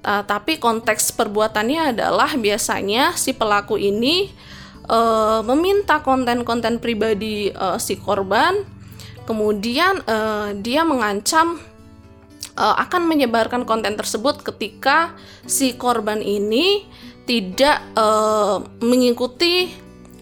Nah, 0.00 0.24
tapi 0.24 0.56
konteks 0.56 1.12
perbuatannya 1.12 1.92
adalah 1.92 2.32
biasanya 2.32 3.12
si 3.20 3.36
pelaku 3.36 3.76
ini 3.76 4.32
eh, 4.88 5.40
meminta 5.44 6.00
konten-konten 6.00 6.80
pribadi 6.80 7.52
eh, 7.52 7.78
si 7.78 8.00
korban, 8.00 8.64
kemudian 9.28 10.00
eh, 10.08 10.56
dia 10.56 10.88
mengancam 10.88 11.60
uh, 12.60 12.76
akan 12.76 13.08
menyebarkan 13.08 13.64
konten 13.64 13.96
tersebut 13.96 14.44
ketika 14.44 15.16
si 15.48 15.74
korban 15.80 16.20
ini 16.20 16.84
tidak 17.24 17.80
uh, 17.94 18.60
mengikuti 18.82 19.70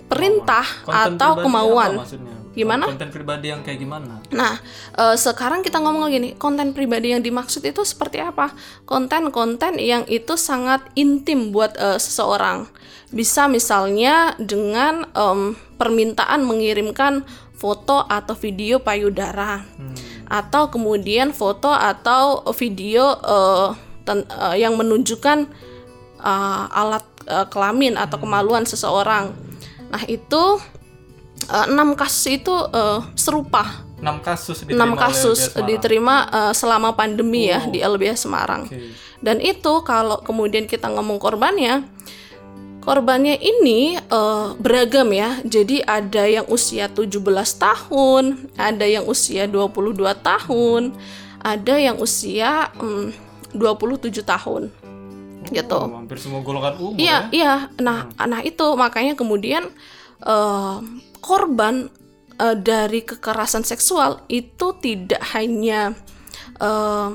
perintah 0.08 0.64
Konten 0.82 1.14
atau 1.20 1.30
kemauan. 1.38 1.92
apa? 2.00 2.36
Gimana? 2.56 2.90
Konten 2.90 3.12
pribadi 3.14 3.54
yang 3.54 3.62
kayak 3.62 3.78
gimana? 3.78 4.18
Nah, 4.34 4.58
uh, 4.98 5.14
sekarang 5.14 5.62
kita 5.62 5.78
ngomong 5.78 6.10
gini, 6.10 6.34
konten 6.34 6.74
pribadi 6.74 7.14
yang 7.14 7.22
dimaksud 7.22 7.62
itu 7.62 7.86
seperti 7.86 8.18
apa? 8.18 8.50
Konten-konten 8.82 9.78
yang 9.78 10.02
itu 10.10 10.34
sangat 10.34 10.82
intim 10.98 11.54
buat 11.54 11.78
uh, 11.78 12.00
seseorang. 12.02 12.66
Bisa 13.08 13.48
misalnya 13.48 14.36
dengan 14.36 15.08
em, 15.16 15.56
permintaan 15.80 16.44
mengirimkan 16.44 17.24
foto 17.56 18.04
atau 18.04 18.36
video 18.36 18.84
payudara 18.84 19.64
Hmm. 19.80 19.96
atau 20.28 20.68
kemudian 20.68 21.32
foto 21.32 21.72
atau 21.72 22.44
video 22.52 23.16
eh, 23.16 23.68
ten- 24.04 24.28
uh, 24.28 24.52
yang 24.52 24.76
menunjukkan 24.76 25.48
uh, 26.20 26.64
alat 26.68 27.00
uh, 27.32 27.48
kelamin 27.48 27.96
atau 27.96 28.20
kemaluan 28.20 28.68
seseorang. 28.68 29.32
Nah 29.88 30.02
itu 30.04 30.42
uh, 31.48 31.66
enam 31.68 31.96
kasus 31.96 32.40
itu 32.40 32.52
uh, 32.52 33.02
serupa. 33.14 33.84
6 33.98 34.22
kasus 34.22 34.62
diterima 34.62 34.78
Enam 34.78 34.90
oleh 34.94 35.02
kasus 35.10 35.38
LBS 35.42 35.50
Semarang. 35.50 35.66
diterima 35.66 36.16
uh, 36.30 36.52
selama 36.54 36.88
pandemi 36.94 37.50
ya 37.50 37.66
Oh. 37.66 37.70
di 37.74 37.78
LBS 37.82 38.30
Semarang. 38.30 38.62
Oke. 38.70 38.94
Dan 39.18 39.42
itu 39.42 39.72
kalau 39.82 40.22
kemudian 40.22 40.70
kita 40.70 40.86
ngomong 40.86 41.18
korbannya, 41.18 41.82
korbannya 42.78 43.34
ini 43.34 43.98
eh, 43.98 44.46
beragam 44.62 45.10
ya. 45.10 45.42
Jadi 45.42 45.82
ada 45.82 46.22
yang 46.30 46.46
usia 46.46 46.86
17 46.86 47.10
tahun, 47.58 48.24
ada 48.54 48.86
yang 48.86 49.02
usia 49.10 49.50
22 49.50 49.98
tahun, 50.22 50.94
ada 51.42 51.74
yang 51.74 51.98
usia 51.98 52.70
mm, 52.78 53.10
27 53.58 54.22
tahun. 54.22 54.70
Gitu. 55.50 55.78
Oh, 55.78 55.98
hampir 55.98 56.18
semua 56.20 56.40
golongan 56.44 56.74
umur 56.78 56.98
Iya, 57.00 57.28
ya. 57.32 57.34
iya. 57.34 57.54
Nah, 57.80 58.08
nah 58.14 58.40
itu 58.44 58.64
makanya 58.76 59.16
kemudian 59.16 59.68
eh, 60.22 60.76
korban 61.20 61.88
eh, 62.38 62.56
dari 62.56 63.00
kekerasan 63.02 63.64
seksual 63.64 64.22
itu 64.28 64.76
tidak 64.78 65.22
hanya 65.34 65.92
eh, 66.60 67.10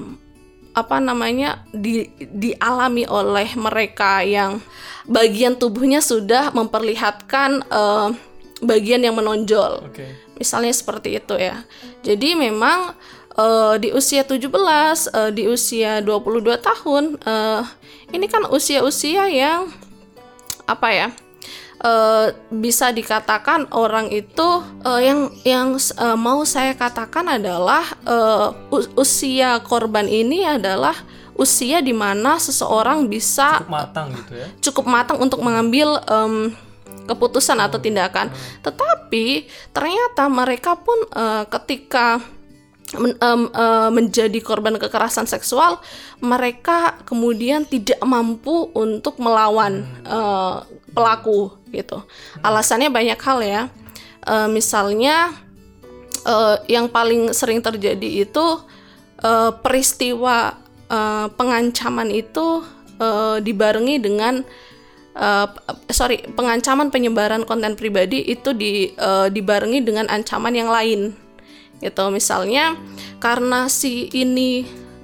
apa 0.74 0.98
namanya 0.98 1.62
di, 1.70 2.10
dialami 2.18 3.06
oleh 3.06 3.54
mereka 3.54 4.26
yang 4.26 4.58
bagian 5.06 5.54
tubuhnya 5.54 6.02
sudah 6.02 6.50
memperlihatkan 6.50 7.62
eh, 7.70 8.10
bagian 8.64 9.04
yang 9.04 9.16
menonjol. 9.20 9.92
Oke. 9.92 10.34
Misalnya 10.34 10.74
seperti 10.74 11.22
itu 11.22 11.38
ya. 11.38 11.62
Jadi 12.02 12.34
memang 12.34 12.98
eh, 13.34 13.76
di 13.78 13.90
usia 13.92 14.24
17, 14.24 14.50
eh, 15.10 15.32
di 15.32 15.44
usia 15.48 16.00
22 16.00 16.58
tahun, 16.58 17.18
eh, 17.18 17.62
ini 18.12 18.26
kan 18.26 18.46
usia-usia 18.48 19.26
yang 19.28 19.70
apa 20.66 20.90
ya? 20.90 21.08
eh, 21.84 22.28
bisa 22.48 22.90
dikatakan 22.90 23.68
orang 23.76 24.08
itu 24.08 24.50
eh, 24.86 25.02
yang 25.04 25.20
yang 25.44 25.68
eh, 25.76 26.16
mau 26.16 26.48
saya 26.48 26.72
katakan 26.74 27.28
adalah 27.28 27.84
us- 28.72 28.88
usia 28.96 29.60
korban 29.60 30.08
ini 30.08 30.48
adalah 30.48 30.96
usia 31.34 31.82
di 31.82 31.92
mana 31.92 32.38
seseorang 32.38 33.10
bisa 33.10 33.58
Cukup 33.60 33.74
matang 33.74 34.08
gitu 34.14 34.34
ya. 34.38 34.48
cukup 34.62 34.86
matang 34.86 35.18
untuk 35.18 35.42
mengambil 35.42 35.98
em, 36.06 36.54
keputusan 37.04 37.58
atau 37.58 37.82
tindakan. 37.82 38.30
Tetapi 38.62 39.50
ternyata 39.74 40.30
mereka 40.30 40.78
pun 40.78 40.96
eh, 41.10 41.44
ketika 41.50 42.22
men- 42.98 43.18
em, 43.18 43.42
eh, 43.50 43.90
menjadi 43.90 44.40
korban 44.40 44.78
kekerasan 44.78 45.26
seksual, 45.26 45.82
mereka 46.22 46.98
kemudian 47.04 47.66
tidak 47.66 48.00
mampu 48.06 48.70
untuk 48.74 49.18
melawan 49.18 49.84
eh, 50.06 50.58
pelaku 50.94 51.54
gitu. 51.74 52.02
Alasannya 52.46 52.90
banyak 52.94 53.20
hal 53.20 53.40
ya. 53.42 53.62
Eh, 54.24 54.48
misalnya 54.50 55.34
eh, 56.24 56.56
yang 56.70 56.88
paling 56.88 57.34
sering 57.34 57.60
terjadi 57.60 58.30
itu 58.30 58.46
eh, 59.22 59.52
peristiwa 59.60 60.56
eh, 60.88 61.28
pengancaman 61.34 62.10
itu 62.14 62.62
eh, 63.02 63.38
dibarengi 63.42 63.98
dengan 64.00 64.46
p- 65.14 65.94
sorry 65.94 66.26
pengancaman 66.34 66.90
penyebaran 66.90 67.46
konten 67.46 67.78
pribadi 67.78 68.26
itu 68.26 68.50
di 68.58 68.98
eh, 68.98 69.30
dibarengi 69.30 69.86
dengan 69.86 70.10
ancaman 70.10 70.58
yang 70.58 70.74
lain 70.74 71.14
gitu 71.84 72.08
misalnya 72.10 72.80
karena 73.20 73.68
si 73.68 74.08
ini 74.16 74.64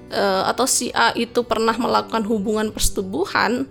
eh, 0.09 0.43
atau 0.47 0.63
si 0.63 0.89
A 0.95 1.11
itu 1.13 1.43
pernah 1.43 1.75
melakukan 1.75 2.23
hubungan 2.25 2.71
persetubuhan 2.71 3.67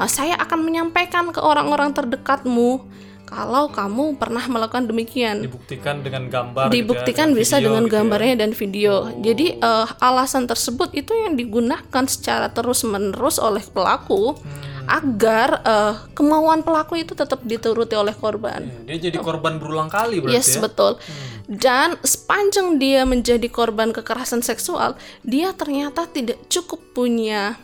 nah, 0.00 0.08
saya 0.08 0.34
akan 0.40 0.64
menyampaikan 0.64 1.28
ke 1.30 1.40
orang-orang 1.40 1.92
terdekatmu 1.92 2.96
kalau 3.26 3.66
kamu 3.74 4.14
pernah 4.22 4.46
melakukan 4.46 4.86
demikian 4.86 5.42
Dibuktikan 5.42 5.98
dengan 5.98 6.30
gambar 6.30 6.70
gitu 6.70 6.72
ya, 6.72 6.76
dibuktikan 6.78 7.28
bisa 7.34 7.58
video 7.58 7.66
dengan 7.68 7.84
gitu 7.84 7.90
ya. 7.90 7.94
gambarnya 7.98 8.34
dan 8.38 8.50
video. 8.54 8.94
Jadi 9.18 9.46
eh, 9.58 9.86
alasan 9.98 10.46
tersebut 10.46 10.94
itu 10.94 11.10
yang 11.10 11.34
digunakan 11.34 12.04
secara 12.06 12.54
terus-menerus 12.54 13.42
oleh 13.42 13.66
pelaku 13.66 14.38
Hmm. 14.38 14.75
Agar 14.86 15.60
eh, 15.66 15.94
kemauan 16.14 16.62
pelaku 16.62 17.02
itu 17.02 17.12
tetap 17.12 17.42
dituruti 17.42 17.94
oleh 17.98 18.14
korban. 18.14 18.64
Iya, 18.64 18.96
Dia 18.96 18.98
jadi 19.10 19.18
korban 19.20 19.58
berulang 19.58 19.90
kali 19.90 20.22
berarti 20.22 20.38
Yes, 20.38 20.56
ya. 20.56 20.62
betul. 20.62 20.98
Dan 21.46 21.98
sepanjang 22.02 22.78
dia 22.82 23.06
menjadi 23.06 23.46
korban 23.46 23.94
kekerasan 23.94 24.42
seksual, 24.42 24.98
dia 25.22 25.54
ternyata 25.54 26.06
tidak 26.10 26.42
cukup 26.50 26.82
punya 26.90 27.54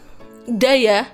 daya, 0.47 1.07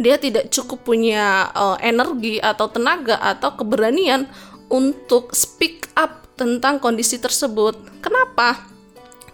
dia 0.00 0.16
tidak 0.16 0.48
cukup 0.52 0.84
punya 0.84 1.52
uh, 1.52 1.76
energi 1.80 2.40
atau 2.40 2.68
tenaga 2.68 3.16
atau 3.20 3.56
keberanian 3.56 4.28
untuk 4.72 5.32
speak 5.36 5.88
up 5.96 6.24
tentang 6.36 6.80
kondisi 6.80 7.16
tersebut. 7.16 7.76
Kenapa? 8.04 8.64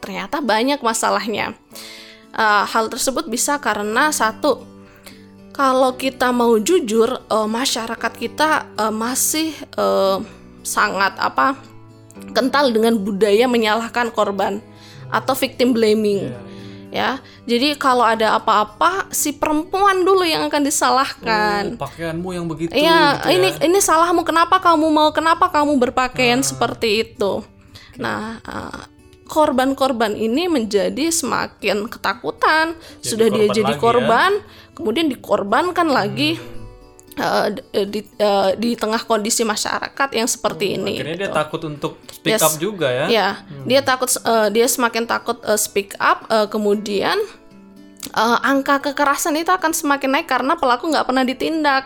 Ternyata 0.03 0.43
banyak 0.43 0.83
masalahnya. 0.83 1.55
Uh, 2.33 2.65
hal 2.65 2.89
tersebut 2.89 3.29
bisa 3.29 3.61
karena 3.61 4.09
satu, 4.09 4.65
kalau 5.53 5.93
kita 6.01 6.33
mau 6.33 6.57
jujur, 6.57 7.21
uh, 7.29 7.49
masyarakat 7.49 8.13
kita 8.17 8.73
uh, 8.81 8.93
masih 8.93 9.53
uh, 9.77 10.25
sangat 10.65 11.13
apa 11.21 11.61
kental 12.33 12.73
dengan 12.73 12.97
budaya 12.97 13.45
menyalahkan 13.45 14.09
korban 14.11 14.65
atau 15.13 15.37
victim 15.37 15.77
blaming. 15.77 16.33
Iya, 16.33 16.41
iya. 16.41 16.51
Ya, 16.93 17.11
jadi 17.49 17.73
kalau 17.81 18.05
ada 18.05 18.37
apa-apa 18.37 19.09
si 19.17 19.33
perempuan 19.33 20.05
dulu 20.05 20.29
yang 20.29 20.45
akan 20.53 20.61
disalahkan. 20.61 21.81
Oh, 21.81 21.89
pakaianmu 21.89 22.29
yang 22.37 22.45
begitu 22.45 22.69
Iya, 22.77 23.17
gitu 23.17 23.29
ya. 23.29 23.33
ini 23.33 23.49
ini 23.65 23.79
salahmu. 23.81 24.21
Kenapa 24.29 24.61
kamu 24.61 24.93
mau? 24.93 25.09
Kenapa 25.09 25.49
kamu 25.49 25.81
berpakaian 25.81 26.45
seperti 26.45 27.01
itu? 27.01 27.41
Nah, 27.97 28.45
uh, 28.45 28.85
korban-korban 29.33 30.13
ini 30.13 30.45
menjadi 30.45 31.09
semakin 31.09 31.89
ketakutan. 31.89 32.77
Jadi 33.01 33.09
Sudah 33.09 33.27
dia 33.33 33.47
jadi 33.49 33.73
ya. 33.73 33.81
korban, 33.81 34.45
kemudian 34.77 35.09
dikorbankan 35.09 35.89
lagi 35.89 36.37
uh, 37.17 37.49
d- 37.49 37.65
uh, 37.73 37.87
di 37.89 38.01
uh, 38.21 38.53
di 38.61 38.77
tengah 38.77 39.01
kondisi 39.09 39.41
masyarakat 39.41 40.09
yang 40.13 40.29
seperti 40.29 40.77
ini. 40.77 41.01
Akhirnya 41.01 41.19
dia 41.25 41.31
takut 41.33 41.65
untuk 41.65 41.97
speak 42.13 42.37
Yes. 42.37 42.45
up 42.45 42.55
juga 42.61 42.93
ya. 42.93 43.07
Ya, 43.09 43.29
dia 43.65 43.81
takut, 43.81 44.13
uh, 44.29 44.53
dia 44.53 44.69
semakin 44.69 45.09
takut 45.09 45.41
uh, 45.49 45.57
speak 45.57 45.97
up, 45.97 46.29
uh, 46.29 46.45
kemudian 46.53 47.17
uh, 48.13 48.39
angka 48.45 48.85
kekerasan 48.93 49.41
itu 49.41 49.49
akan 49.49 49.73
semakin 49.73 50.21
naik 50.21 50.29
karena 50.29 50.61
pelaku 50.61 50.93
nggak 50.93 51.09
pernah 51.09 51.25
ditindak. 51.25 51.85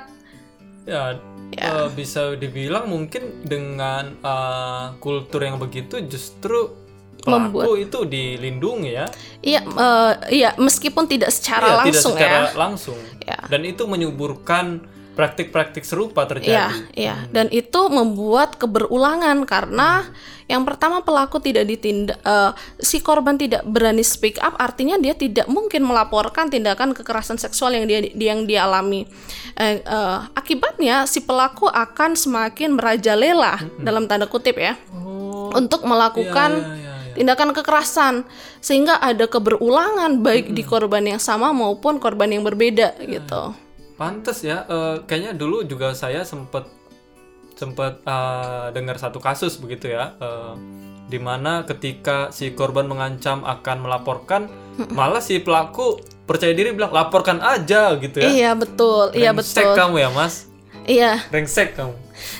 Ya, 0.87 1.19
eh, 1.51 1.89
bisa 1.99 2.39
dibilang 2.39 2.87
mungkin 2.87 3.43
dengan 3.43 4.15
eh, 4.23 4.87
kultur 5.03 5.43
yang 5.43 5.59
begitu 5.59 5.99
justru 6.07 6.86
pelaku 7.27 7.71
itu 7.83 7.99
dilindungi 8.07 8.91
ya. 8.95 9.07
Iya, 9.43 9.61
uh, 9.67 10.13
iya 10.31 10.51
meskipun 10.55 11.11
tidak 11.11 11.35
secara 11.35 11.67
Iya, 11.67 11.77
langsung 11.83 12.15
tidak 12.15 12.31
secara 12.31 12.39
ya. 12.39 12.55
langsung. 12.55 12.99
Ya. 13.27 13.39
Dan 13.51 13.67
itu 13.67 13.83
menyuburkan 13.85 14.81
praktik-praktik 15.17 15.83
serupa 15.83 16.23
Iya, 16.23 16.31
terjadi. 16.31 16.77
iya. 16.93 17.17
Dan 17.33 17.49
itu 17.49 17.89
membuat 17.89 18.61
keberulangan 18.61 19.49
karena 19.49 20.05
yang 20.47 20.63
pertama 20.63 21.03
pelaku 21.03 21.43
tidak 21.43 21.67
ditindak, 21.67 22.21
eh, 22.23 22.53
si 22.79 23.03
korban 23.03 23.35
tidak 23.35 23.67
berani 23.67 24.05
speak 24.07 24.39
up, 24.39 24.55
artinya 24.61 24.95
dia 25.01 25.17
tidak 25.17 25.49
mungkin 25.51 25.83
melaporkan 25.83 26.53
tindakan 26.53 26.95
kekerasan 26.95 27.41
seksual 27.41 27.75
yang 27.75 27.89
dia 27.89 27.99
yang 28.15 28.47
dia 28.47 28.69
alami. 28.69 29.09
Eh, 29.57 29.81
eh, 29.83 30.19
akibatnya 30.37 31.09
si 31.09 31.25
pelaku 31.25 31.67
akan 31.67 32.15
semakin 32.15 32.77
merajalela 32.77 33.59
dalam 33.81 34.05
tanda 34.05 34.29
kutip 34.29 34.61
ya 34.61 34.77
Oh, 34.93 35.49
untuk 35.57 35.81
melakukan 35.89 36.61
iya, 36.61 36.69
iya, 36.69 36.77
iya. 36.77 36.86
Tindakan 37.17 37.57
kekerasan 37.57 38.29
sehingga 38.61 39.01
ada 39.01 39.25
keberulangan 39.25 40.21
baik 40.21 40.53
di 40.53 40.61
korban 40.61 41.09
yang 41.09 41.19
sama 41.19 41.51
maupun 41.57 41.97
korban 41.97 42.29
yang 42.29 42.45
berbeda 42.45 43.01
gitu. 43.01 43.57
Pantes 43.97 44.45
ya, 44.45 44.69
eh, 44.69 44.97
kayaknya 45.09 45.33
dulu 45.33 45.65
juga 45.65 45.97
saya 45.97 46.21
sempat 46.29 46.69
sempat 47.57 48.05
eh, 48.05 48.67
dengar 48.77 49.01
satu 49.01 49.17
kasus 49.17 49.57
begitu 49.57 49.89
ya, 49.89 50.13
eh, 50.21 50.53
di 51.09 51.17
mana 51.17 51.65
ketika 51.65 52.29
si 52.29 52.53
korban 52.53 52.85
mengancam 52.85 53.41
akan 53.41 53.77
melaporkan, 53.89 54.53
malah 54.93 55.25
si 55.25 55.41
pelaku 55.41 55.97
percaya 56.27 56.53
diri 56.53 56.75
bilang 56.77 56.93
laporkan 56.93 57.41
aja 57.41 57.97
gitu 57.97 58.21
ya. 58.21 58.29
Iya 58.29 58.51
betul, 58.53 59.15
iya 59.17 59.31
Brengsek 59.33 59.65
betul. 59.65 59.79
kamu 59.79 59.97
ya 60.03 60.11
mas, 60.13 60.51
Iya. 60.87 61.27
rengsek 61.35 61.75
kamu. 61.75 61.95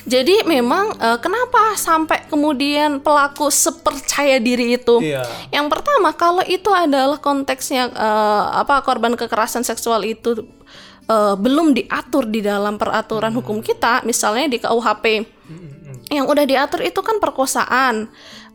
Jadi 0.07 0.47
memang 0.47 0.95
eh, 0.97 1.19
kenapa 1.21 1.75
sampai 1.77 2.25
kemudian 2.31 3.03
pelaku 3.03 3.51
sepercaya 3.51 4.39
diri 4.41 4.79
itu? 4.79 5.03
Iya. 5.03 5.27
Yang 5.53 5.67
pertama 5.67 6.09
kalau 6.15 6.41
itu 6.47 6.71
adalah 6.71 7.19
konteksnya 7.19 7.91
eh, 7.91 8.45
apa 8.57 8.81
korban 8.81 9.13
kekerasan 9.13 9.67
seksual 9.67 10.07
itu 10.07 10.47
eh, 11.05 11.35
belum 11.37 11.75
diatur 11.75 12.25
di 12.25 12.41
dalam 12.41 12.79
peraturan 12.79 13.35
hukum 13.35 13.59
kita, 13.61 14.01
misalnya 14.07 14.47
di 14.49 14.57
KUHP. 14.63 15.05
Mm-mm. 15.51 16.07
Yang 16.07 16.25
udah 16.25 16.45
diatur 16.47 16.81
itu 16.87 16.99
kan 17.03 17.19
perkosaan, 17.19 18.07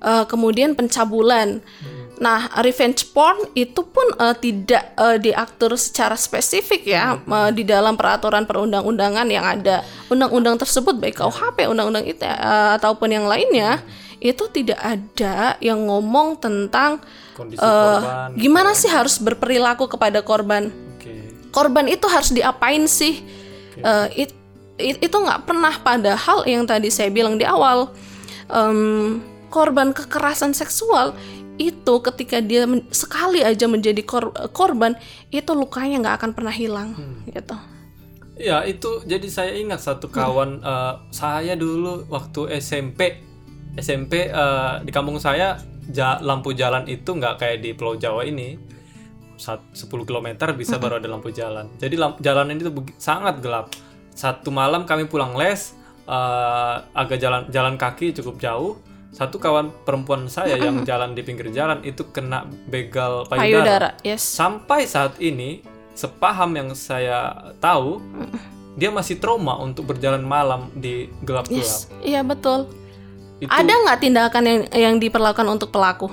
eh, 0.02 0.24
kemudian 0.26 0.72
pencabulan. 0.74 1.61
Nah, 2.23 2.47
revenge 2.63 3.11
porn 3.11 3.51
itu 3.53 3.83
pun 3.83 4.07
eh, 4.15 4.37
tidak 4.39 4.95
eh, 4.95 5.19
diatur 5.19 5.75
secara 5.75 6.15
spesifik 6.15 6.87
ya 6.87 7.19
eh, 7.19 7.51
di 7.51 7.67
dalam 7.67 7.99
peraturan 7.99 8.47
perundang-undangan 8.47 9.27
yang 9.27 9.43
ada. 9.43 9.83
Undang-undang 10.07 10.55
tersebut 10.55 11.03
baik 11.03 11.19
KUHP, 11.19 11.67
undang-undang 11.67 12.07
itu 12.07 12.23
eh, 12.23 12.71
ataupun 12.79 13.11
yang 13.11 13.27
lainnya 13.27 13.83
itu 14.23 14.47
tidak 14.49 14.79
ada 14.79 15.59
yang 15.59 15.83
ngomong 15.83 16.39
tentang 16.39 17.03
Kondisi 17.35 17.59
eh, 17.59 17.67
korban. 17.67 18.29
gimana 18.39 18.71
sih 18.73 18.87
harus 18.87 19.19
berperilaku 19.19 19.91
kepada 19.91 20.23
korban. 20.23 20.71
Oke. 20.95 21.35
Korban 21.51 21.91
itu 21.91 22.07
harus 22.07 22.31
diapain 22.31 22.87
sih? 22.87 23.19
Eh, 23.75 24.09
it- 24.15 24.39
it- 24.79 25.03
itu 25.03 25.17
nggak 25.19 25.43
pernah 25.43 25.75
padahal 25.75 26.47
yang 26.47 26.63
tadi 26.63 26.87
saya 26.87 27.11
bilang 27.11 27.35
di 27.35 27.43
awal 27.43 27.91
em, 28.47 29.19
korban 29.49 29.91
kekerasan 29.91 30.55
seksual 30.55 31.13
itu 31.57 31.95
ketika 32.03 32.41
dia 32.41 32.65
men- 32.65 32.88
sekali 32.88 33.45
aja 33.45 33.69
menjadi 33.69 34.01
kor- 34.03 34.33
korban 34.51 34.97
itu 35.29 35.53
lukanya 35.53 36.01
nggak 36.01 36.17
akan 36.19 36.31
pernah 36.33 36.55
hilang 36.55 36.97
gitu. 37.29 37.57
Ya 38.35 38.65
itu 38.65 39.05
jadi 39.05 39.29
saya 39.29 39.53
ingat 39.55 39.81
satu 39.81 40.09
kawan 40.09 40.61
eh, 40.61 40.95
saya 41.11 41.53
dulu 41.55 42.09
waktu 42.09 42.57
SMP 42.57 43.21
SMP 43.75 44.27
eh, 44.27 44.75
di 44.81 44.91
kampung 44.91 45.21
saya 45.21 45.61
ja- 45.87 46.19
lampu 46.19 46.53
jalan 46.53 46.88
itu 46.88 47.12
nggak 47.12 47.37
kayak 47.37 47.59
di 47.61 47.71
Pulau 47.73 47.95
Jawa 47.95 48.25
ini. 48.25 48.57
Sat- 49.37 49.75
10 49.75 50.07
km 50.07 50.29
bisa 50.55 50.79
baru 50.79 50.97
ada 50.97 51.09
lampu 51.11 51.29
jalan. 51.29 51.67
Jadi 51.77 51.99
lamp- 51.99 52.23
jalanan 52.23 52.55
itu 52.55 52.71
begi- 52.71 52.95
sangat 52.95 53.43
gelap. 53.43 53.75
Satu 54.12 54.49
malam 54.49 54.87
kami 54.87 55.05
pulang 55.05 55.35
les 55.35 55.75
eh, 56.03 56.77
agak 56.93 57.19
jalan 57.19 57.43
jalan 57.49 57.75
kaki 57.77 58.11
cukup 58.12 58.41
jauh 58.41 58.81
satu 59.12 59.37
kawan 59.37 59.68
perempuan 59.85 60.25
saya 60.27 60.57
yang 60.57 60.83
jalan 60.83 61.12
di 61.12 61.20
pinggir 61.20 61.53
jalan 61.53 61.85
itu 61.85 62.09
kena 62.09 62.42
begal 62.66 63.29
payudara 63.29 63.44
Payudara, 63.44 63.90
yes. 64.01 64.25
sampai 64.25 64.88
saat 64.88 65.20
ini 65.20 65.61
sepaham 65.92 66.57
yang 66.57 66.72
saya 66.72 67.53
tahu 67.61 68.01
dia 68.72 68.88
masih 68.88 69.20
trauma 69.20 69.61
untuk 69.61 69.85
berjalan 69.85 70.25
malam 70.25 70.72
di 70.72 71.12
gelap-gelap 71.20 71.61
Yes, 71.61 71.92
iya 72.01 72.25
betul. 72.25 72.72
itu 73.37 73.53
Ada 73.53 73.68
nggak 73.68 73.98
tindakan 74.01 74.42
yang 74.48 74.61
yang 74.72 74.94
diperlakukan 74.96 75.44
untuk 75.46 75.68
pelaku? 75.68 76.09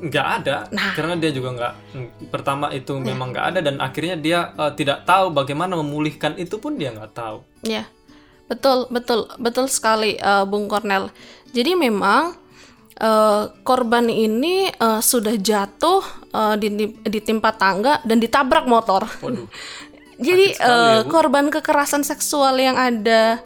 nggak 0.00 0.26
ada 0.40 0.64
Nah. 0.72 0.96
karena 0.96 1.12
dia 1.14 1.28
juga 1.28 1.52
nggak 1.52 1.74
pertama 2.32 2.72
itu 2.72 2.96
memang 2.96 3.30
nggak 3.30 3.46
ada 3.52 3.60
dan 3.60 3.76
akhirnya 3.78 4.16
dia 4.16 4.48
eh, 4.50 4.72
tidak 4.72 5.04
tahu 5.04 5.28
bagaimana 5.30 5.76
memulihkan 5.76 6.40
itu 6.40 6.56
pun 6.56 6.74
dia 6.74 6.88
nggak 6.90 7.12
tahu 7.12 7.44
Ya, 7.60 7.84
betul, 8.48 8.88
betul, 8.88 9.28
betul 9.36 9.68
sekali, 9.68 10.16
eh, 10.16 10.44
Bung 10.48 10.66
Kornel. 10.66 11.12
Jadi 11.50 11.72
memang 11.74 12.34
eh, 12.96 13.42
korban 13.62 14.06
ini 14.06 14.70
eh, 14.70 15.00
sudah 15.02 15.34
jatuh 15.34 16.02
eh, 16.30 16.54
di, 16.58 16.68
ditimpa 17.04 17.54
tangga 17.54 17.98
dan 18.06 18.18
ditabrak 18.22 18.66
motor. 18.66 19.06
waduh 19.22 19.48
Jadi 20.20 20.52
sekali 20.52 21.00
ya, 21.00 21.00
Bu. 21.00 21.08
korban 21.08 21.48
kekerasan 21.48 22.04
seksual 22.04 22.60
yang 22.60 22.76
ada 22.76 23.40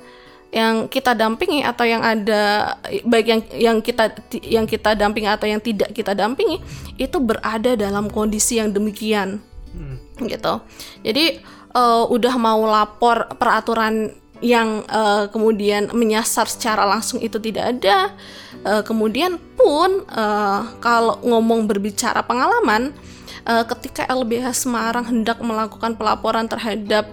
yang 0.50 0.86
kita 0.86 1.14
dampingi 1.14 1.62
atau 1.66 1.82
yang 1.86 2.02
ada 2.02 2.74
baik 3.06 3.26
yang 3.26 3.40
yang 3.54 3.76
kita 3.82 4.10
yang 4.42 4.66
kita 4.66 4.94
dampingi 4.94 5.26
atau 5.26 5.46
yang 5.50 5.58
tidak 5.58 5.90
kita 5.94 6.14
dampingi 6.14 6.62
itu 6.98 7.18
berada 7.18 7.74
dalam 7.74 8.06
kondisi 8.10 8.58
yang 8.58 8.70
demikian 8.70 9.42
Hmm. 9.74 9.98
gitu. 10.30 10.54
Jadi 11.02 11.42
eh, 11.74 12.04
udah 12.06 12.34
mau 12.38 12.62
lapor 12.62 13.34
peraturan 13.34 14.14
yang 14.42 14.82
eh, 14.88 15.24
kemudian 15.30 15.92
menyasar 15.94 16.50
secara 16.50 16.82
langsung 16.88 17.22
itu 17.22 17.38
tidak 17.38 17.78
ada. 17.78 18.10
Eh, 18.64 18.82
kemudian 18.82 19.38
pun 19.54 20.02
eh, 20.08 20.60
kalau 20.82 21.20
ngomong 21.22 21.70
berbicara 21.70 22.24
pengalaman, 22.26 22.90
eh, 23.46 23.64
ketika 23.68 24.08
LBH 24.10 24.66
Semarang 24.66 25.06
hendak 25.06 25.38
melakukan 25.38 25.94
pelaporan 25.94 26.50
terhadap 26.50 27.06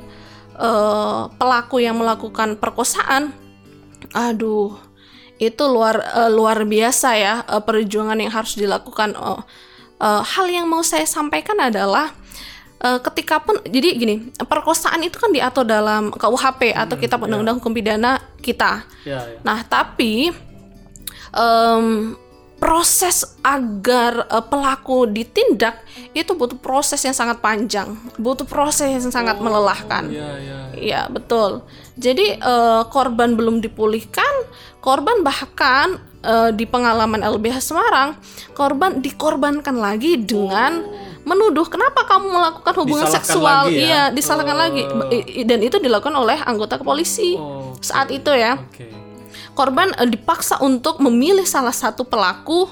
eh, 0.57 1.21
pelaku 1.37 1.83
yang 1.83 1.99
melakukan 1.99 2.57
perkosaan, 2.57 3.35
aduh 4.11 4.75
itu 5.41 5.63
luar 5.65 5.97
eh, 6.01 6.29
luar 6.29 6.65
biasa 6.69 7.09
ya 7.17 7.35
eh, 7.45 7.61
perjuangan 7.65 8.17
yang 8.21 8.33
harus 8.33 8.53
dilakukan. 8.53 9.17
Oh, 9.17 9.41
eh, 10.01 10.21
hal 10.21 10.45
yang 10.49 10.69
mau 10.69 10.85
saya 10.85 11.05
sampaikan 11.09 11.57
adalah 11.57 12.13
eh, 12.81 12.99
ketika 12.99 13.39
pun 13.41 13.61
jadi 13.63 13.89
gini 13.95 14.15
perkosaan 14.41 15.05
itu 15.05 15.17
kan 15.21 15.29
diatur 15.29 15.63
dalam 15.63 16.09
KUHP 16.11 16.73
atau 16.73 16.95
Kitab 16.97 17.23
Undang-Undang 17.23 17.61
Hukum 17.61 17.73
Pidana 17.73 18.19
kita. 18.41 18.83
ya 19.05 19.21
ya 19.21 19.39
Nah 19.45 19.61
tapi 19.65 20.33
em, 21.31 22.15
proses 22.61 23.25
agar 23.41 24.29
eh, 24.29 24.45
pelaku 24.45 25.09
ditindak 25.09 25.81
itu 26.13 26.29
butuh 26.37 26.57
proses 26.61 27.01
yang 27.01 27.17
sangat 27.17 27.41
panjang, 27.41 27.97
butuh 28.21 28.45
proses 28.45 28.85
yang 28.85 29.09
sangat 29.09 29.41
melelahkan. 29.41 30.05
ya 30.13 30.37
ya 30.37 30.59
Iya 30.77 31.01
betul. 31.09 31.65
Jadi 31.97 32.37
eh, 32.37 32.81
korban 32.93 33.33
belum 33.33 33.65
dipulihkan, 33.65 34.45
korban 34.77 35.25
bahkan 35.25 35.97
eh, 36.21 36.53
di 36.53 36.69
pengalaman 36.69 37.25
LBH 37.25 37.57
Semarang, 37.65 38.13
korban 38.53 39.01
dikorbankan 39.01 39.81
lagi 39.81 40.21
dengan 40.21 40.85
menuduh 41.21 41.65
kenapa 41.65 42.03
kamu 42.03 42.27
melakukan 42.27 42.73
hubungan 42.77 43.05
Disalahkan 43.05 43.25
seksual, 43.27 43.61
lagi 43.65 43.75
ya? 43.75 43.81
iya 43.81 44.01
disalahkan 44.09 44.55
Oh. 44.55 44.61
lagi, 44.61 44.81
dan 45.43 45.59
itu 45.59 45.77
dilakukan 45.77 46.13
oleh 46.13 46.37
anggota 46.39 46.75
kepolisi 46.75 47.35
Oh, 47.35 47.77
saat 47.77 48.09
itu 48.09 48.29
ya. 48.29 48.57
oke 48.57 48.87
Korban 49.51 49.91
eh, 49.93 50.07
dipaksa 50.07 50.57
untuk 50.59 50.97
memilih 50.97 51.43
salah 51.43 51.71
satu 51.71 52.03
pelaku 52.03 52.65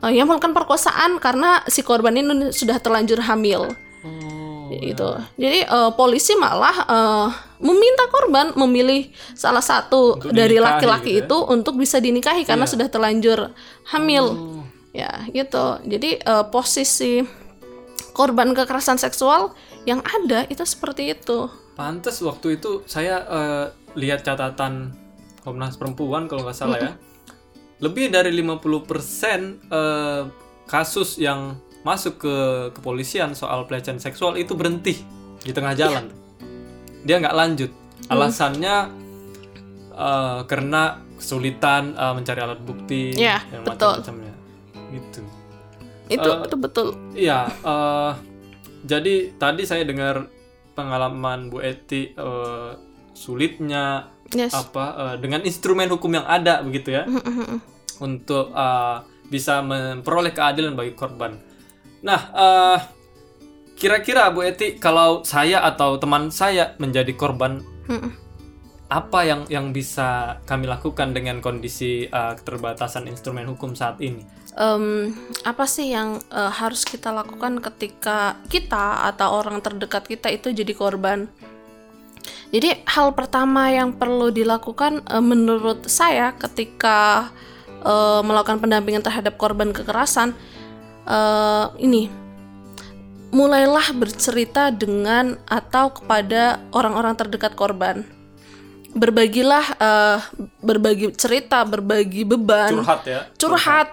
eh, 0.00 0.12
yang 0.12 0.26
melakukan 0.26 0.50
perkosaan 0.52 1.16
karena 1.16 1.62
si 1.66 1.80
korban 1.80 2.12
ini 2.12 2.50
sudah 2.50 2.76
terlanjur 2.76 3.20
hamil 3.20 3.68
oh 3.68 4.68
itu. 4.68 5.08
Jadi 5.36 5.60
eh, 5.62 5.90
polisi 5.94 6.34
malah 6.34 6.74
meminta 7.56 8.10
korban 8.10 8.50
memilih 8.56 9.08
salah 9.32 9.62
satu 9.62 10.18
Untuk 10.18 10.34
dari 10.34 10.58
laki-laki 10.58 11.16
gitu 11.16 11.22
ya? 11.22 11.26
itu 11.28 11.38
untuk 11.46 11.74
bisa 11.76 11.96
dinikahi 11.96 12.42
karena 12.42 12.66
Iya. 12.66 12.72
sudah 12.74 12.88
terlanjur 12.88 13.38
hamil. 13.86 14.26
Oh, 14.26 14.52
Ya, 14.90 15.28
gitu. 15.28 15.76
Jadi 15.84 16.24
posisi 16.48 17.20
korban 18.16 18.56
kekerasan 18.56 18.96
seksual 18.96 19.52
yang 19.84 20.00
ada 20.00 20.48
itu 20.48 20.64
seperti 20.64 21.12
itu. 21.12 21.52
pantes 21.76 22.24
waktu 22.24 22.56
itu 22.56 22.80
saya 22.88 23.20
eh, 23.28 23.66
lihat 24.00 24.24
catatan 24.24 24.96
Komnas 25.44 25.76
Perempuan 25.76 26.24
kalau 26.24 26.48
nggak 26.48 26.56
salah 26.56 26.80
ya 26.80 26.92
lebih 27.84 28.08
dari 28.08 28.32
50% 28.32 29.68
eh, 29.68 30.22
kasus 30.64 31.20
yang 31.20 31.60
masuk 31.84 32.18
ke 32.18 32.36
kepolisian 32.74 33.36
soal 33.36 33.68
pelecehan 33.68 34.00
seksual 34.00 34.34
itu 34.40 34.56
berhenti 34.58 34.98
di 35.44 35.52
tengah 35.54 35.76
jalan. 35.78 36.10
Dia 37.06 37.22
nggak 37.22 37.36
lanjut. 37.36 37.70
Alasannya 38.08 38.76
eh, 39.92 40.40
karena 40.48 41.04
kesulitan 41.20 41.92
eh, 41.92 42.12
mencari 42.16 42.40
alat 42.40 42.60
bukti 42.64 43.12
Iya, 43.14 43.44
dan 43.52 43.60
macam-macamnya. 43.68 44.34
Gitu. 44.96 45.20
Itu 46.06 46.28
Eh, 46.28 46.38
itu 46.46 46.56
betul. 46.56 46.86
Iya, 47.12 47.50
eh, 47.50 48.12
jadi 48.86 49.14
tadi 49.34 49.62
saya 49.66 49.82
dengar 49.82 50.30
pengalaman 50.76 51.50
Bu 51.50 51.58
Eti 51.60 52.14
eh, 52.14 52.70
sulitnya 53.16 54.12
Yes. 54.34 54.50
apa 54.58 54.84
eh, 54.98 55.14
dengan 55.22 55.46
instrumen 55.46 55.86
hukum 55.86 56.10
yang 56.10 56.26
ada 56.26 56.58
begitu 56.58 56.90
ya 56.98 57.06
untuk 58.02 58.50
eh, 58.50 58.96
bisa 59.30 59.62
memperoleh 59.62 60.34
keadilan 60.34 60.74
bagi 60.74 60.94
korban. 60.98 61.38
Nah, 62.02 62.20
eh, 62.34 62.78
kira-kira 63.78 64.30
Bu 64.30 64.42
Eti 64.42 64.78
kalau 64.78 65.22
saya 65.22 65.62
atau 65.62 65.98
teman 65.98 66.30
saya 66.30 66.74
menjadi 66.78 67.14
korban 67.14 67.62
apa 68.86 69.26
yang 69.26 69.42
yang 69.50 69.74
bisa 69.74 70.38
kami 70.46 70.70
lakukan 70.70 71.10
dengan 71.10 71.38
kondisi 71.42 72.06
eh, 72.06 72.32
keterbatasan 72.38 73.06
instrumen 73.10 73.46
hukum 73.46 73.74
saat 73.74 73.98
ini? 74.02 74.22
Em, 74.56 75.12
apa 75.44 75.68
sih 75.68 75.92
yang 75.92 76.16
eh, 76.32 76.48
harus 76.48 76.88
kita 76.88 77.12
lakukan 77.12 77.60
ketika 77.60 78.40
kita 78.48 79.04
atau 79.12 79.44
orang 79.44 79.60
terdekat 79.60 80.08
kita 80.08 80.32
itu 80.32 80.48
jadi 80.48 80.72
korban? 80.72 81.28
Jadi 82.48 82.72
hal 82.88 83.12
pertama 83.12 83.68
yang 83.68 83.92
perlu 83.92 84.32
dilakukan 84.32 85.04
eh, 85.04 85.20
menurut 85.20 85.84
saya 85.92 86.32
ketika 86.32 87.28
eh, 87.84 88.20
melakukan 88.24 88.56
pendampingan 88.56 89.04
terhadap 89.04 89.36
korban 89.36 89.76
kekerasan 89.76 90.32
eh, 91.04 91.66
ini 91.76 92.08
mulailah 93.36 93.92
bercerita 93.92 94.72
dengan 94.72 95.36
atau 95.44 95.92
kepada 95.92 96.64
orang-orang 96.72 97.12
terdekat 97.12 97.52
korban. 97.52 98.15
Berbagilah 98.96 99.64
eh, 99.76 100.18
berbagi 100.64 101.12
cerita, 101.12 101.62
berbagi 101.62 102.24
beban 102.24 102.72
Curhat 102.72 103.00
ya. 103.04 103.20
curhat 103.36 103.88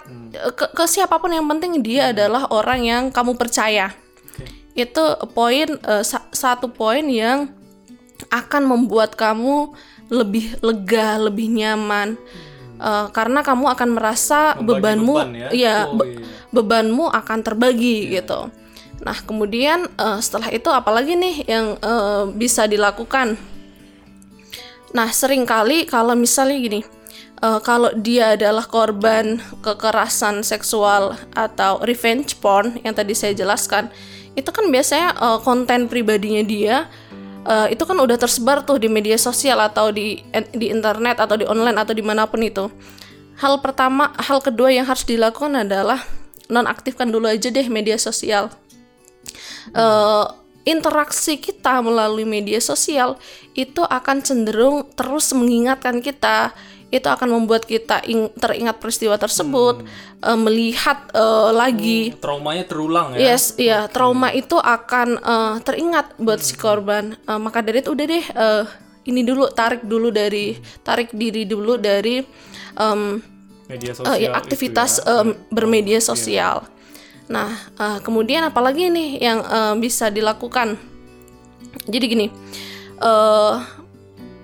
ke, 0.56 0.66
ke 0.72 0.84
siapa 0.88 1.20
pun 1.20 1.28
yang 1.30 1.44
penting 1.46 1.84
dia 1.84 2.16
adalah 2.16 2.48
orang 2.50 2.82
yang 2.82 3.04
kamu 3.12 3.36
percaya 3.36 3.92
Oke. 4.32 4.48
itu 4.74 5.04
poin 5.36 5.68
eh, 5.76 6.04
sa- 6.08 6.24
satu 6.32 6.72
poin 6.72 7.04
yang 7.04 7.52
akan 8.32 8.64
membuat 8.64 9.20
kamu 9.20 9.76
lebih 10.08 10.56
lega 10.64 11.20
lebih 11.20 11.52
nyaman 11.52 12.16
Uh, 12.74 13.08
karena 13.16 13.40
kamu 13.46 13.70
akan 13.70 13.96
merasa 13.96 14.60
Membagi 14.60 14.68
bebanmu 14.68 15.16
beban 15.16 15.32
ya? 15.32 15.50
iya, 15.56 15.76
Oh, 15.88 15.96
be- 15.96 16.20
iya. 16.20 16.26
bebanmu 16.52 17.06
akan 17.08 17.40
terbagi 17.40 18.12
gitu. 18.12 18.52
Nah, 19.00 19.18
kemudian 19.24 19.88
uh, 19.96 20.20
setelah 20.20 20.52
itu 20.52 20.68
apalagi 20.68 21.16
nih 21.16 21.48
yang 21.48 21.80
uh, 21.80 22.28
bisa 22.28 22.68
dilakukan? 22.68 23.40
Nah, 24.94 25.10
sering 25.10 25.44
kali 25.50 25.90
kalau 25.90 26.14
misalnya 26.14 26.58
gini, 26.62 26.82
uh, 27.42 27.58
kalau 27.60 27.90
dia 27.98 28.38
adalah 28.38 28.66
korban 28.70 29.42
kekerasan 29.66 30.46
seksual 30.46 31.18
atau 31.34 31.82
revenge 31.82 32.38
porn 32.38 32.78
yang 32.86 32.94
tadi 32.94 33.18
saya 33.18 33.34
jelaskan, 33.34 33.90
itu 34.38 34.50
kan 34.54 34.70
biasanya 34.70 35.18
uh, 35.18 35.40
konten 35.42 35.90
pribadinya 35.90 36.42
dia 36.46 36.90
uh, 37.46 37.70
itu 37.70 37.86
kan 37.86 37.98
udah 37.98 38.18
tersebar 38.18 38.66
tuh 38.66 38.82
di 38.82 38.90
media 38.90 39.18
sosial 39.18 39.62
atau 39.62 39.94
di 39.94 40.22
di 40.54 40.74
internet 40.74 41.22
atau 41.22 41.38
di 41.38 41.46
online 41.46 41.78
atau 41.78 41.94
di 41.94 42.02
mana 42.06 42.30
pun 42.30 42.42
itu. 42.42 42.70
Hal 43.38 43.60
pertama, 43.66 44.14
hal 44.22 44.46
kedua 44.46 44.70
yang 44.70 44.86
harus 44.86 45.10
dilakukan 45.10 45.66
adalah 45.66 46.06
nonaktifkan 46.54 47.10
dulu 47.10 47.26
aja 47.26 47.50
deh 47.50 47.66
media 47.66 47.98
sosial 47.98 48.52
eh, 49.74 50.26
interaksi 50.64 51.36
kita 51.40 51.84
melalui 51.84 52.24
media 52.24 52.60
sosial 52.64 53.20
itu 53.54 53.84
akan 53.84 54.24
cenderung 54.24 54.88
terus 54.96 55.32
mengingatkan 55.36 56.00
kita 56.00 56.56
itu 56.94 57.10
akan 57.10 57.42
membuat 57.42 57.66
kita 57.66 58.06
ing- 58.06 58.30
teringat 58.38 58.78
peristiwa 58.78 59.18
tersebut 59.18 59.82
eh, 60.22 60.38
melihat 60.38 61.10
eh, 61.10 61.50
lagi 61.52 62.14
Traumanya 62.22 62.64
terulang 62.70 63.18
ya. 63.18 63.34
Yes, 63.34 63.58
iya, 63.58 63.90
trauma 63.90 64.30
itu 64.30 64.56
akan 64.62 65.18
eh, 65.18 65.56
teringat 65.66 66.14
buat 66.22 66.38
si 66.40 66.54
korban. 66.54 67.18
Eh, 67.18 67.40
maka 67.42 67.66
dari 67.66 67.82
itu 67.82 67.98
udah 67.98 68.06
deh 68.06 68.26
eh, 68.30 68.64
ini 69.10 69.26
dulu 69.26 69.50
tarik 69.50 69.82
dulu 69.84 70.14
dari 70.14 70.54
tarik 70.86 71.10
diri 71.18 71.50
dulu 71.50 71.82
dari 71.82 72.22
em, 72.78 73.02
Media 73.66 73.92
eh, 73.92 73.98
sosial. 73.98 74.14
ya, 74.22 74.30
itu 74.30 74.38
aktivitas 74.38 74.92
ya. 75.02 75.26
em, 75.26 75.28
bermedia 75.50 75.98
sosial. 75.98 76.70
Nah, 77.32 77.52
eh, 77.80 78.00
kemudian 78.04 78.44
apalagi 78.44 78.92
nih 78.92 79.10
yang 79.24 79.40
eh, 79.44 79.76
bisa 79.80 80.12
dilakukan? 80.12 80.76
Jadi 81.88 82.06
gini, 82.08 82.28
eh 83.00 83.56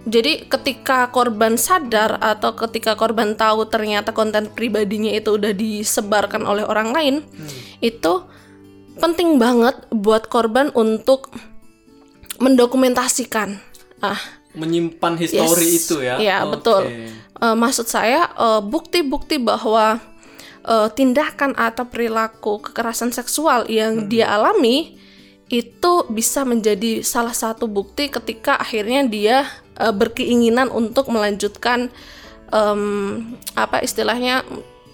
jadi 0.10 0.48
ketika 0.50 1.12
korban 1.14 1.54
sadar 1.60 2.18
atau 2.18 2.58
ketika 2.58 2.98
korban 2.98 3.38
tahu 3.38 3.70
ternyata 3.70 4.10
konten 4.10 4.50
pribadinya 4.50 5.12
itu 5.14 5.38
udah 5.38 5.54
disebarkan 5.54 6.50
oleh 6.50 6.66
orang 6.66 6.90
lain, 6.96 7.16
itu 7.84 8.26
penting 8.98 9.38
banget 9.38 9.78
buat 9.94 10.26
korban 10.26 10.74
untuk 10.74 11.30
mendokumentasikan. 12.42 13.60
Ah, 14.02 14.18
menyimpan 14.58 15.20
histori 15.20 15.68
Yes. 15.68 15.78
itu 15.86 15.96
ya. 16.02 16.16
Iya, 16.18 16.38
Oke. 16.48 16.52
betul. 16.58 16.82
Eh, 16.90 17.56
maksud 17.60 17.86
saya 17.86 18.32
bukti-bukti 18.66 19.38
bahwa 19.38 20.00
eh, 20.70 20.90
tindakan 20.94 21.58
atau 21.58 21.84
perilaku 21.84 22.62
kekerasan 22.62 23.10
seksual 23.10 23.66
yang 23.66 24.06
dia 24.06 24.30
alami 24.30 24.96
itu 25.50 26.06
bisa 26.08 26.46
menjadi 26.46 27.02
salah 27.02 27.34
satu 27.34 27.66
bukti 27.66 28.06
ketika 28.08 28.54
akhirnya 28.56 29.02
dia 29.04 29.38
eh, 29.76 29.90
berkeinginan 29.92 30.70
untuk 30.70 31.10
melanjutkan 31.10 31.90
em, 32.50 32.82
apa 33.54 33.82
istilahnya 33.82 34.46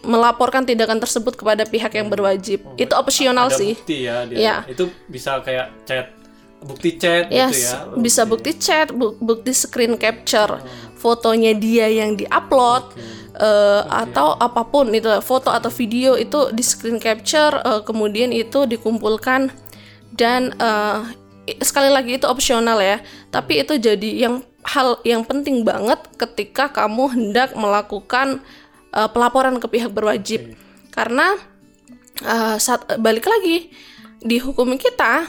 melaporkan 0.06 0.62
tindakan 0.64 1.02
tersebut 1.02 1.34
kepada 1.34 1.66
pihak 1.66 1.90
yang 1.92 2.08
berwajib. 2.08 2.62
itu 2.78 2.94
opsional 2.94 3.50
Ada 3.50 3.58
sih. 3.58 3.74
bukti 3.74 3.98
ya 4.06 4.22
dia. 4.24 4.38
Iya. 4.38 4.56
Itu 4.70 4.84
bisa 5.10 5.42
kayak 5.42 5.74
chat 5.84 6.14
bukti 6.62 6.94
chat 6.96 7.26
Yes, 7.30 7.52
gitu 7.52 7.66
ya. 7.66 7.78
bisa 7.98 8.22
bukti 8.24 8.52
chat, 8.56 8.90
bu- 8.90 9.18
bukti 9.18 9.50
screen 9.50 9.98
capture, 9.98 10.62
fotonya 10.96 11.54
dia 11.54 11.90
yang 11.90 12.14
diupload, 12.14 12.94
eh, 13.36 13.82
atau 13.86 14.36
apa 14.40 14.64
pun 14.68 14.92
itu, 14.96 15.08
foto 15.20 15.52
atau 15.52 15.68
video 15.72 16.16
itu 16.16 16.52
di 16.56 16.64
screen 16.64 17.00
capture, 17.00 17.60
eh, 17.62 17.82
kemudian 17.84 18.32
itu 18.32 18.64
dikumpulkan 18.64 19.52
dan 20.16 20.56
i- 21.46 21.60
sekali 21.60 21.92
lagi 21.92 22.16
itu 22.18 22.26
opsional 22.26 22.80
ya, 22.80 23.04
tapi 23.30 23.60
itu 23.60 23.76
jadi 23.76 24.28
yang 24.28 24.42
hal 24.66 24.98
yang 25.06 25.22
penting 25.22 25.62
banget 25.62 26.00
ketika 26.18 26.72
kamu 26.74 27.12
hendak 27.14 27.54
melakukan 27.54 28.40
eh, 28.96 29.10
pelaporan 29.12 29.60
ke 29.60 29.68
pihak 29.68 29.92
berwajib, 29.92 30.56
karena 30.96 31.36
eh, 32.24 32.56
saat 32.58 32.98
balik 32.98 33.28
lagi 33.28 33.70
di 34.24 34.40
hukum 34.40 34.80
kita 34.80 35.28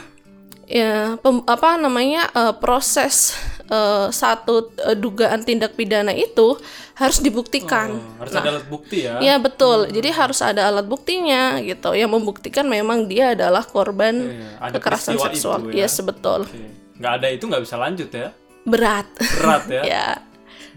ya 0.65 1.19
pem- 1.19 1.45
apa 1.45 1.75
namanya 1.75 2.31
eh, 2.31 2.53
proses 2.57 3.35
eh, 3.67 4.07
satu 4.09 4.71
eh, 4.79 4.97
dugaan 4.97 5.43
tindak 5.43 5.75
pidana 5.75 6.11
itu 6.15 6.55
harus 6.97 7.19
dibuktikan. 7.21 7.93
Oh, 7.93 8.23
harus 8.23 8.33
ada 8.33 8.49
alat 8.57 8.65
bukti 8.67 9.05
ya. 9.05 9.21
Ya 9.21 9.35
betul. 9.37 9.91
Jadi 9.91 10.09
harus 10.09 10.39
ada 10.41 10.67
alat 10.71 10.87
buktinya 10.89 11.61
gitu 11.61 11.93
yang 11.93 12.09
membuktikan 12.09 12.65
memang 12.65 13.05
dia 13.05 13.37
adalah 13.37 13.61
korban 13.61 14.33
Iya, 14.33 14.71
ada 14.71 14.75
kekerasan 14.79 15.15
seksual. 15.19 15.69
itu 15.69 15.77
ya. 15.77 15.85
Yes, 15.85 15.99
betul. 16.01 16.47
Oke. 16.49 16.67
Nggak 16.97 17.13
ada 17.21 17.27
itu 17.29 17.43
nggak 17.45 17.63
bisa 17.63 17.75
lanjut 17.77 18.09
ya. 18.09 18.29
Berat. 18.65 19.07
Berat 19.15 19.63
ya. 19.69 19.83
ya 19.93 20.07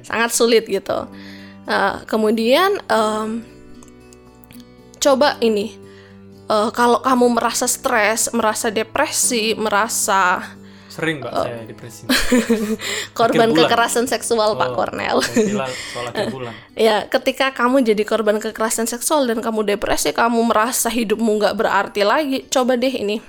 sangat 0.05 0.31
sulit 0.33 0.65
gitu. 0.69 1.09
Nah, 1.69 2.03
kemudian 2.09 2.81
em, 2.89 3.45
coba 5.01 5.37
ini 5.41 5.77
eh, 6.49 6.71
kalau 6.73 7.01
kamu 7.01 7.37
merasa 7.37 7.65
stres, 7.69 8.33
merasa 8.33 8.69
depresi, 8.73 9.55
merasa 9.57 10.43
Sering 11.01 11.17
mbak 11.19 11.33
Oh. 11.33 11.43
saya 11.43 11.65
depresi. 11.65 12.05
korban 13.17 13.51
kekerasan 13.51 14.05
seksual 14.05 14.53
Pak 14.55 14.69
Oh, 14.69 14.75
Cornel. 14.77 15.19
soal 15.25 15.65
akhir 16.07 16.29
bulan. 16.37 16.53
Ya, 16.77 17.09
ketika 17.09 17.51
kamu 17.51 17.81
jadi 17.83 18.05
korban 18.05 18.37
kekerasan 18.37 18.85
seksual 18.85 19.25
dan 19.25 19.41
kamu 19.41 19.65
depresi, 19.67 20.13
kamu 20.13 20.45
merasa 20.45 20.87
hidupmu 20.87 21.41
nggak 21.41 21.57
berarti 21.57 22.05
lagi, 22.05 22.45
coba 22.47 22.77
deh 22.77 22.93
ini, 22.93 23.25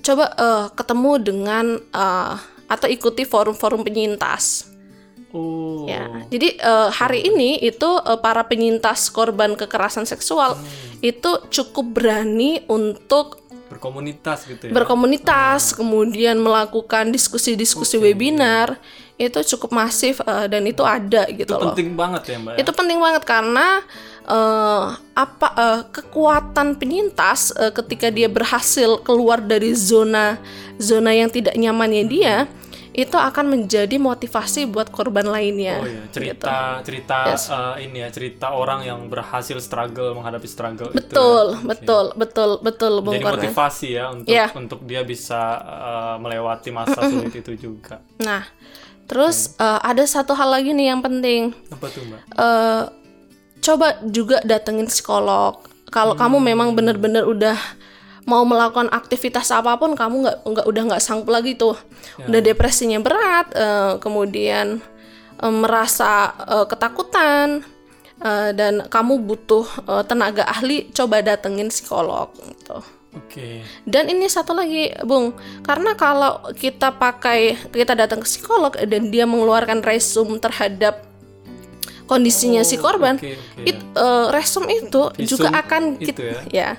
coba 0.00 0.34
eh, 0.34 0.66
ketemu 0.74 1.12
dengan 1.22 1.66
eh, 1.78 2.34
atau 2.66 2.84
ikuti 2.86 3.22
forum-forum 3.22 3.80
penyintas. 3.80 4.66
Oh. 5.28 5.84
Ya, 5.84 6.08
jadi 6.26 6.56
eh, 6.56 6.88
hari 6.90 7.22
ini 7.22 7.60
itu 7.60 7.90
eh, 8.00 8.18
para 8.18 8.42
penyintas 8.42 9.06
korban 9.08 9.54
kekerasan 9.54 10.02
seksual 10.02 10.56
itu 10.98 11.30
cukup 11.48 11.94
berani 11.94 12.64
untuk 12.66 13.46
Berkomunitas 13.68 14.48
gitu 14.48 14.68
ya. 14.68 14.72
berkomunitas, 14.72 15.76
kemudian 15.76 16.40
melakukan 16.40 17.12
diskusi-diskusi 17.12 18.00
webinar 18.00 18.80
itu 19.20 19.36
cukup 19.56 19.76
masif 19.76 20.24
eh, 20.24 20.46
dan 20.48 20.64
itu 20.64 20.80
ada 20.86 21.28
gitu 21.28 21.44
itu 21.44 21.52
loh. 21.52 21.74
penting 21.74 21.92
banget 21.92 22.22
ya 22.32 22.36
mbak. 22.40 22.52
ya? 22.54 22.58
Itu 22.64 22.70
penting 22.72 22.98
banget 23.02 23.22
karena 23.28 23.82
eh, 24.28 24.84
apa 25.12 25.48
eh, 25.52 25.80
kekuatan 25.90 26.78
penyintas 26.78 27.52
eh, 27.56 27.72
ketika 27.74 28.08
dia 28.08 28.28
berhasil 28.30 29.02
keluar 29.02 29.42
dari 29.42 29.74
zona 29.74 30.38
zona 30.78 31.10
yang 31.12 31.28
tidak 31.28 31.58
nyamannya 31.58 32.04
dia 32.06 32.36
itu 32.90 33.14
akan 33.14 33.46
menjadi 33.48 33.96
motivasi 33.96 34.66
buat 34.66 34.88
korban 34.88 35.24
lainnya. 35.24 35.78
Oh 35.78 35.86
iya, 35.86 36.02
gitu. 36.06 36.14
cerita 36.18 36.56
cerita 36.80 37.18
Yes. 37.28 37.46
eh, 37.48 37.74
ini 37.84 37.98
ya, 38.00 38.08
cerita 38.08 38.46
orang 38.52 38.82
yang 38.82 39.00
berhasil 39.06 39.56
struggle 39.58 40.12
menghadapi 40.12 40.44
struggle 40.44 40.88
itu 40.90 40.96
Betul, 40.98 41.44
ya. 41.46 41.58
Oke. 41.58 41.66
betul, 41.66 42.04
betul, 42.14 42.50
betul, 42.60 42.92
Bung 43.00 43.14
Jadi 43.14 43.26
motivasi 43.26 43.88
ya 43.92 44.04
untuk 44.08 44.32
Iya. 44.32 44.46
untuk 44.52 44.80
dia 44.82 45.02
bisa 45.02 45.40
eh, 45.58 46.16
melewati 46.18 46.68
masa 46.70 47.00
sulit 47.04 47.32
itu 47.32 47.52
juga. 47.54 48.00
Nah, 48.18 48.42
terus 49.04 49.54
eh, 49.56 49.80
ada 49.80 50.04
satu 50.04 50.32
hal 50.32 50.48
lagi 50.50 50.72
nih 50.72 50.92
yang 50.92 51.00
penting. 51.00 51.52
Apa 51.70 51.86
tuh 51.88 52.02
mbak? 52.04 52.20
eh 52.34 52.82
coba 53.58 53.98
juga 54.06 54.38
datengin 54.42 54.86
psikolog. 54.86 55.60
Kalau 55.88 56.12
kamu 56.12 56.36
memang 56.44 56.76
benar-benar 56.76 57.24
udah 57.24 57.56
mau 58.28 58.44
melakukan 58.44 58.92
aktivitas 58.92 59.48
apa 59.48 59.80
pun, 59.80 59.96
kamu 59.96 60.28
nggak 60.28 60.36
nggak 60.44 60.66
udah 60.68 60.82
nggak 60.92 61.02
sanggup 61.02 61.32
lagi 61.32 61.56
tuh, 61.56 61.74
udah 62.28 62.40
depresinya 62.44 63.00
berat, 63.00 63.48
eh, 63.56 63.92
kemudian 64.04 64.84
eh, 65.40 65.54
merasa 65.54 66.36
eh, 66.44 66.66
ketakutan 66.68 67.64
eh, 68.20 68.50
dan 68.52 68.84
kamu 68.84 69.24
butuh 69.24 69.64
eh, 69.88 70.04
tenaga 70.04 70.44
ahli, 70.44 70.92
coba 70.92 71.24
datengin 71.24 71.72
psikolog. 71.72 72.28
Gitu. 72.36 72.78
Oke. 73.16 73.64
Dan 73.88 74.12
ini 74.12 74.28
satu 74.28 74.52
lagi, 74.52 74.92
Bung, 75.02 75.32
karena 75.64 75.96
kalau 75.96 76.52
kita 76.52 76.92
pakai 76.92 77.56
kita 77.72 77.96
datang 77.96 78.20
ke 78.20 78.28
psikolog 78.28 78.76
dan 78.76 79.08
dia 79.08 79.24
mengeluarkan 79.24 79.80
resume 79.80 80.36
terhadap 80.36 81.08
kondisinya 82.08 82.64
si 82.64 82.80
korban, 82.80 83.20
oke, 83.20 83.32
oke, 83.32 83.64
it, 83.68 83.78
eh, 83.80 84.26
resume 84.32 84.68
itu 84.72 85.02
Visum 85.16 85.28
juga 85.28 85.48
akan 85.60 85.82
itu 86.00 86.08
kita 86.08 86.20
ya? 86.24 86.40
ya, 86.48 86.70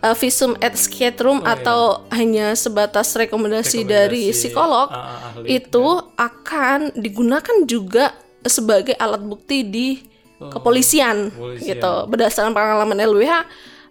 eh, 0.00 0.16
visum 0.16 0.56
et 0.58 0.74
scatum 0.76 1.44
atau 1.44 2.04
hanya 2.12 2.56
sebatas 2.56 3.12
rekomendasi, 3.14 3.84
dari 3.84 4.28
Rekomendasi, 4.28 4.36
psikolog 4.36 4.88
ah, 4.90 4.96
ah, 4.96 5.18
ahli. 5.40 5.60
itu 5.60 5.86
akan 6.16 6.78
digunakan 6.96 7.56
juga 7.68 8.16
sebagai 8.44 8.96
alat 8.96 9.20
bukti 9.20 9.64
di 9.64 9.88
kepolisian, 10.40 11.28
kepolisian. 11.28 11.68
gitu 11.68 11.92
berdasarkan 12.08 12.56
pengalaman 12.56 12.96
LWH 12.96 13.32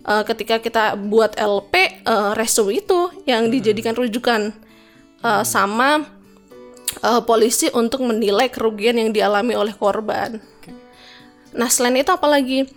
eh, 0.10 0.24
ketika 0.26 0.56
kita 0.58 0.86
buat 0.98 1.38
LP 1.38 1.74
eh, 2.02 2.32
resume 2.34 2.82
itu 2.82 3.14
yang 3.30 3.54
dijadikan 3.54 3.94
rujukan 3.94 4.50
eh, 5.22 5.44
sama 5.46 6.02
eh, 7.06 7.22
polisi 7.22 7.70
untuk 7.70 8.02
menilai 8.02 8.50
kerugian 8.50 8.98
yang 8.98 9.14
dialami 9.14 9.54
oleh 9.54 9.78
korban. 9.78 10.42
Nah 11.54 11.70
selain 11.70 11.98
itu 11.98 12.14
apalagi 12.14 12.70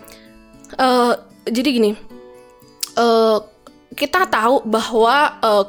uh, 0.81 1.13
jadi 1.45 1.69
gini, 1.77 1.93
uh, 2.97 3.39
kita 3.93 4.25
tahu 4.29 4.65
bahwa 4.65 5.37
uh, 5.45 5.65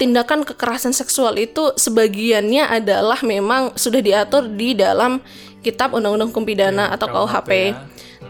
tindakan 0.00 0.42
kekerasan 0.42 0.90
seksual 0.90 1.36
itu 1.38 1.70
sebagiannya 1.78 2.66
adalah 2.66 3.20
memang 3.22 3.76
sudah 3.78 4.02
diatur 4.02 4.48
di 4.50 4.74
dalam 4.74 5.22
Kitab 5.62 5.94
Undang-Undang 5.94 6.34
Hukum 6.34 6.42
Pidana 6.42 6.90
Ya, 6.90 6.98
atau 6.98 7.06
KUHP 7.06 7.50
ya. 7.70 7.74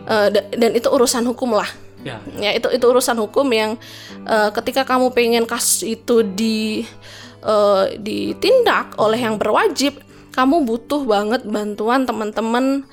Uh, 0.05 0.29
da- 0.29 0.49
dan 0.53 0.71
itu 0.77 0.89
urusan 0.91 1.25
hukum 1.25 1.57
lah. 1.57 1.69
Ya, 2.03 2.19
Ya 2.37 2.51
itu 2.53 2.67
itu 2.75 2.83
urusan 2.83 3.15
hukum 3.23 3.47
yang 3.55 3.79
uh, 4.27 4.51
ketika 4.53 4.83
kamu 4.83 5.15
pengen 5.15 5.45
kasus 5.47 5.87
itu 5.87 6.27
di 6.27 6.83
uh, 7.47 7.87
ditindak 7.97 8.99
oleh 8.99 9.23
yang 9.23 9.39
berwajib, 9.39 9.97
kamu 10.35 10.67
butuh 10.67 11.07
banget 11.07 11.47
bantuan 11.47 12.05
teman-teman 12.05 12.85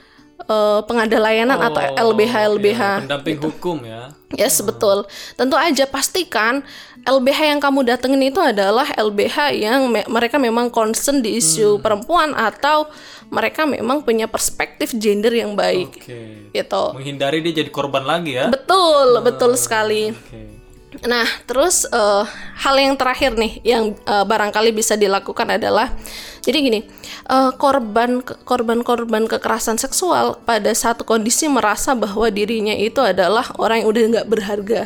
uh, 0.45 0.79
pengada 0.83 1.17
layanan 1.17 1.57
atau 1.57 1.81
Oh, 1.81 2.11
LBH 2.11 2.33
LBH. 2.49 2.81
iya, 2.81 3.01
pendamping 3.01 3.39
hukum 3.39 3.77
ya. 3.81 4.13
Yes, 4.31 4.61
betul. 4.61 5.09
Tentu 5.33 5.57
aja 5.57 5.83
pastikan 5.83 6.61
LBH 7.01 7.39
yang 7.49 7.59
kamu 7.59 7.81
datengin 7.83 8.29
itu 8.29 8.37
adalah 8.37 8.85
LBH 8.93 9.37
yang 9.55 9.89
me- 9.89 10.05
mereka 10.05 10.37
memang 10.37 10.69
concern 10.69 11.19
di 11.19 11.39
isu 11.39 11.79
perempuan 11.79 12.31
atau 12.31 12.85
mereka 13.29 13.63
memang 13.63 14.01
punya 14.01 14.25
perspektif 14.25 14.93
gender 14.93 15.31
yang 15.31 15.55
baik. 15.55 15.89
Oke. 15.95 16.51
Gitu. 16.51 16.83
Menghindari 16.93 17.41
dia 17.41 17.63
jadi 17.63 17.71
korban 17.71 18.03
lagi 18.03 18.35
ya. 18.35 18.49
Betul, 18.49 19.21
betul 19.21 19.55
sekali. 19.55 20.11
Oke. 20.11 20.58
Nah, 20.89 21.29
terus 21.45 21.85
eh, 21.85 22.25
hal 22.65 22.75
yang 22.81 22.97
terakhir 22.97 23.37
nih 23.37 23.61
yang 23.61 23.93
eh, 23.93 24.25
barangkali 24.25 24.73
bisa 24.73 24.97
dilakukan 24.97 25.61
adalah 25.61 25.93
jadi 26.41 26.57
gini, 26.65 26.81
eh, 27.29 27.51
korban 27.61 28.25
korban-korban 28.25 29.29
kekerasan 29.29 29.77
seksual 29.77 30.41
pada 30.41 30.73
satu 30.73 31.05
kondisi 31.05 31.45
merasa 31.45 31.93
bahwa 31.93 32.25
dirinya 32.33 32.73
itu 32.73 33.05
adalah 33.05 33.45
orang 33.61 33.85
yang 33.85 33.89
udah 33.93 34.01
nggak 34.17 34.29
berharga. 34.33 34.81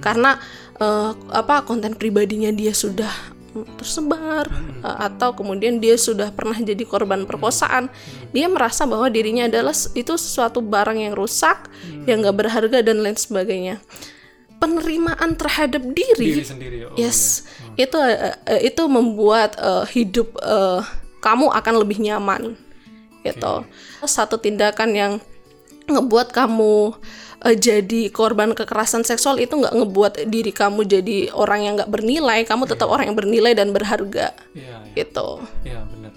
Karena 0.00 0.40
eh, 0.80 1.10
apa 1.36 1.68
konten 1.68 2.00
pribadinya 2.00 2.48
dia 2.48 2.72
sudah 2.72 3.12
mm, 3.52 3.76
tersebar 3.76 4.48
eh, 4.80 4.96
atau 5.04 5.36
kemudian 5.36 5.84
dia 5.84 6.00
sudah 6.00 6.32
pernah 6.32 6.56
jadi 6.56 6.80
korban 6.88 7.28
perkosaan 7.28 7.92
dia 8.32 8.48
merasa 8.48 8.88
bahwa 8.88 9.12
dirinya 9.12 9.44
adalah 9.52 9.76
itu 9.92 10.16
sesuatu 10.16 10.64
barang 10.64 10.96
yang 10.96 11.12
rusak 11.12 11.68
yang 12.08 12.24
nggak 12.24 12.40
berharga 12.40 12.78
dan 12.80 13.04
lain 13.04 13.20
sebagainya 13.20 13.76
penerimaan 14.62 15.34
terhadap 15.34 15.82
diri, 15.82 16.38
Diri 16.38 16.46
sendiri. 16.46 16.76
Oh, 16.86 16.94
yes. 16.94 17.42
itu 17.74 17.98
eh, 17.98 18.38
eh, 18.46 18.70
itu 18.70 18.86
membuat 18.86 19.58
eh, 19.58 19.84
hidup 19.90 20.38
eh, 20.38 20.80
kamu 21.18 21.50
akan 21.50 21.74
lebih 21.82 21.98
nyaman 21.98 22.54
gitu. 23.26 23.66
Satu 24.06 24.38
tindakan 24.38 24.90
yang 24.94 25.12
ngebuat 25.90 26.30
kamu 26.30 26.94
eh, 27.42 27.56
jadi 27.58 28.10
korban 28.14 28.54
kekerasan 28.54 29.02
seksual 29.02 29.42
itu 29.42 29.58
nggak 29.58 29.74
ngebuat 29.74 30.12
diri 30.30 30.54
kamu 30.54 30.86
jadi 30.86 31.34
orang 31.34 31.60
yang 31.66 31.74
nggak 31.74 31.90
bernilai. 31.90 32.46
Kamu 32.46 32.70
tetap 32.70 32.86
orang 32.86 33.10
yang 33.10 33.18
bernilai 33.18 33.58
dan 33.58 33.74
berharga 33.74 34.30
Iya, 34.54 34.78
iya. 34.86 34.94
gitu. 34.94 35.42
Iya 35.66 35.82
benar. 35.90 36.12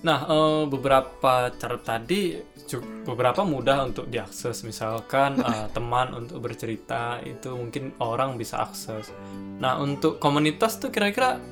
Nah 0.00 0.18
eh, 0.30 0.62
beberapa 0.70 1.32
cara 1.58 1.76
tadi 1.82 2.38
beberapa 2.78 3.42
mudah 3.42 3.82
untuk 3.82 4.06
diakses. 4.06 4.62
Misalkan 4.62 5.42
eh, 5.42 5.66
teman 5.70 6.14
untuk 6.14 6.38
bercerita 6.38 7.18
itu 7.20 7.50
mungkin 7.50 7.90
orang 7.98 8.36
bisa 8.36 8.60
akses. 8.60 9.10
Nah 9.58 9.74
untuk 9.76 10.16
komunitas 10.16 10.78
tuh 10.78 10.88
kira-kira 10.88 11.42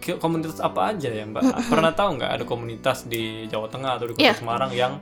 ki- 0.00 0.16
komunitas 0.16 0.58
apa 0.58 0.92
aja 0.92 1.10
ya 1.10 1.24
Mbak? 1.24 1.68
Pernah 1.68 1.92
tahu 1.92 2.16
nggak 2.16 2.32
ada 2.32 2.44
komunitas 2.44 3.04
di 3.04 3.44
Jawa 3.46 3.66
Tengah 3.66 3.90
atau 3.92 4.06
di 4.06 4.14
Kota 4.14 4.24
Iya. 4.24 4.34
Semarang 4.34 4.72
yang 4.72 4.94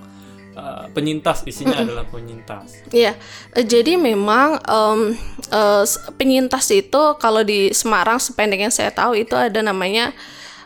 eh, 0.54 0.84
penyintas 0.90 1.42
isinya 1.44 1.74
adalah 1.76 2.06
penyintas. 2.06 2.86
Iya, 2.88 3.18
eh, 3.52 3.64
jadi 3.64 3.98
memang 3.98 4.58
em, 4.60 5.00
eh, 5.50 5.82
s- 5.82 5.98
penyintas 6.14 6.70
itu 6.70 7.02
kalau 7.16 7.42
di 7.42 7.70
Semarang 7.70 8.16
sependek 8.16 8.60
yang 8.60 8.70
saya 8.70 8.90
tahu 8.90 9.18
itu 9.18 9.34
ada 9.34 9.60
namanya 9.60 10.14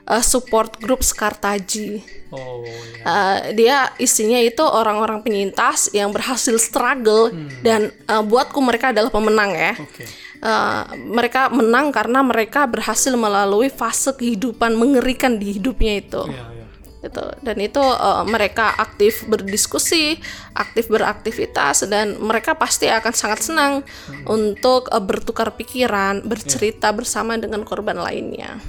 eh, 0.09 0.25
support 0.25 0.81
group 0.81 1.05
Skartaji. 1.05 2.03
Oh 2.33 2.65
ya. 2.65 2.77
Eh, 3.05 3.39
dia 3.57 3.77
isinya 4.01 4.41
itu 4.41 4.65
orang-orang 4.65 5.21
penyintas 5.21 5.93
yang 5.93 6.11
berhasil 6.11 6.57
struggle 6.57 7.31
dan 7.61 7.93
eh, 7.93 8.23
buatku 8.25 8.59
mereka 8.65 8.91
adalah 8.97 9.13
pemenang 9.13 9.53
ya. 9.53 9.73
Oke. 9.77 10.29
Eh, 10.39 10.83
mereka 11.03 11.51
menang 11.51 11.91
karena 11.91 12.23
mereka 12.23 12.63
berhasil 12.71 13.11
melalui 13.19 13.67
fase 13.67 14.15
kehidupan 14.15 14.71
mengerikan 14.79 15.35
di 15.35 15.59
hidupnya 15.59 15.99
itu 15.99 16.23
Iya 16.31 16.47
iya. 16.55 16.67
gitu 17.03 17.25
dan 17.43 17.57
itu 17.59 17.83
eh, 17.83 18.23
mereka 18.23 18.71
aktif 18.79 19.27
berdiskusi 19.27 20.15
aktif 20.55 20.87
beraktivitas 20.95 21.91
dan 21.91 22.23
mereka 22.23 22.55
pasti 22.55 22.87
akan 22.87 23.11
sangat 23.11 23.51
senang 23.51 23.83
untuk 24.31 24.87
eh, 24.95 25.03
bertukar 25.03 25.59
pikiran 25.59 26.23
bercerita 26.23 26.95
bersama 26.95 27.35
dengan 27.35 27.67
korban 27.67 27.99
lainnya 27.99 28.63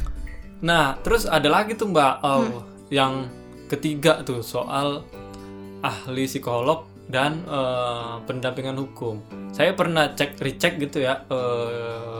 Nah, 0.60 1.00
terus 1.00 1.24
ada 1.24 1.48
lagi 1.48 1.74
tuh 1.74 1.88
Mbak, 1.88 2.14
oh, 2.20 2.42
Hmm. 2.42 2.62
yang 2.90 3.14
ketiga 3.66 4.20
tuh 4.22 4.42
soal 4.42 5.06
ahli 5.80 6.26
psikolog 6.26 6.84
dan 7.06 7.42
eh, 7.42 8.16
pendampingan 8.24 8.76
hukum. 8.78 9.24
Saya 9.50 9.74
pernah 9.74 10.12
cek 10.12 10.38
recheck 10.38 10.78
gitu 10.78 11.02
ya, 11.02 11.26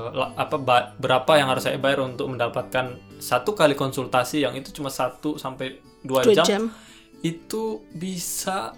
la- 0.10 0.34
apa 0.36 0.58
ba- 0.58 0.96
berapa 0.96 1.32
yang 1.36 1.48
harus 1.48 1.64
saya 1.64 1.78
bayar 1.78 2.02
untuk 2.04 2.26
mendapatkan 2.28 2.86
satu 3.16 3.54
kali 3.54 3.74
konsultasi 3.74 4.42
yang 4.42 4.56
itu 4.56 4.72
cuma 4.72 4.90
satu 4.90 5.36
sampai 5.36 5.78
dua 6.02 6.24
jam, 6.26 6.42
jam 6.44 6.64
itu 7.20 7.84
bisa 7.92 8.74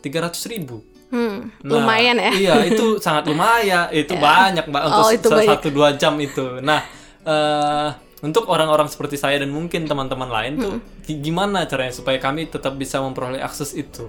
tiga 0.00 0.24
ratus 0.24 0.48
ribu. 0.48 0.80
hmm, 1.06 1.62
Nah, 1.62 1.78
lumayan 1.78 2.16
ya 2.18 2.32
Iya, 2.32 2.54
itu 2.66 2.98
sangat 2.98 3.22
lumayan. 3.30 3.86
Itu 3.92 4.16
banyak, 4.16 4.64
Mbak, 4.64 4.82
untuk 4.82 5.04
Oh, 5.04 5.10
itu 5.12 5.28
satu 5.30 5.68
dua 5.70 5.94
jam 5.94 6.16
itu. 6.18 6.58
Nah, 6.58 6.80
eh 7.22 7.88
untuk 8.24 8.48
orang-orang 8.48 8.88
seperti 8.88 9.14
saya 9.14 9.36
dan 9.36 9.52
mungkin 9.52 9.84
teman-teman 9.84 10.26
lain 10.26 10.52
tuh, 10.56 10.72
Hmm. 10.74 10.80
gi- 11.02 11.20
gimana 11.20 11.62
caranya 11.64 11.92
supaya 11.92 12.16
kami 12.16 12.48
tetap 12.48 12.72
bisa 12.74 12.98
memperoleh 12.98 13.38
akses 13.38 13.70
itu? 13.70 14.08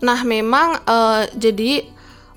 Nah, 0.00 0.22
memang 0.22 0.78
eh, 0.80 1.22
jadi 1.34 1.72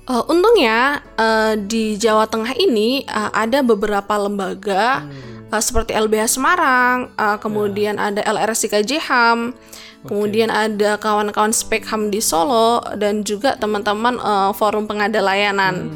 eh, 0.04 0.24
untungnya 0.26 0.98
eh, 1.14 1.54
di 1.56 1.94
Jawa 1.94 2.26
Tengah 2.26 2.52
ini 2.54 3.00
eh, 3.00 3.30
ada 3.32 3.62
beberapa 3.62 4.18
lembaga 4.18 5.06
eh, 5.48 5.62
seperti 5.62 5.94
LBH 5.94 6.34
Semarang, 6.34 7.14
eh, 7.14 7.36
kemudian 7.38 7.96
ada 7.96 8.20
LRSIKJ 8.20 8.90
HAM, 9.00 9.54
kemudian 10.02 10.50
ada 10.50 10.98
kawan-kawan 10.98 11.48
Spekham 11.50 12.10
di 12.10 12.20
Solo 12.20 12.84
dan 12.94 13.22
juga 13.22 13.54
teman-teman 13.54 14.18
eh, 14.18 14.50
Forum 14.52 14.84
Pengada 14.84 15.22
Layanan. 15.22 15.94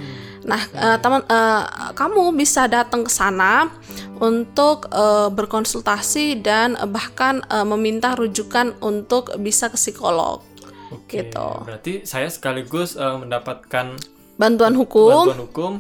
Nah, 0.48 0.62
eh, 0.72 0.96
teman 0.98 1.20
eh, 1.28 1.62
kamu 1.92 2.32
bisa 2.32 2.64
datang 2.66 3.04
ke 3.04 3.12
sana 3.12 3.68
untuk 4.18 4.88
eh, 4.88 5.28
berkonsultasi 5.28 6.40
dan 6.40 6.72
bahkan 6.88 7.44
eh, 7.46 7.66
meminta 7.68 8.16
rujukan 8.16 8.72
untuk 8.80 9.36
bisa 9.38 9.68
ke 9.68 9.76
psikolog. 9.76 10.40
Oke, 10.88 11.28
Gitu. 11.28 11.48
berarti 11.68 11.92
saya 12.08 12.32
sekaligus 12.32 12.96
eh, 12.96 13.16
mendapatkan 13.20 14.00
bantuan 14.40 14.72
hukum 14.72 15.28
bantuan 15.28 15.42
hukum. 15.44 15.72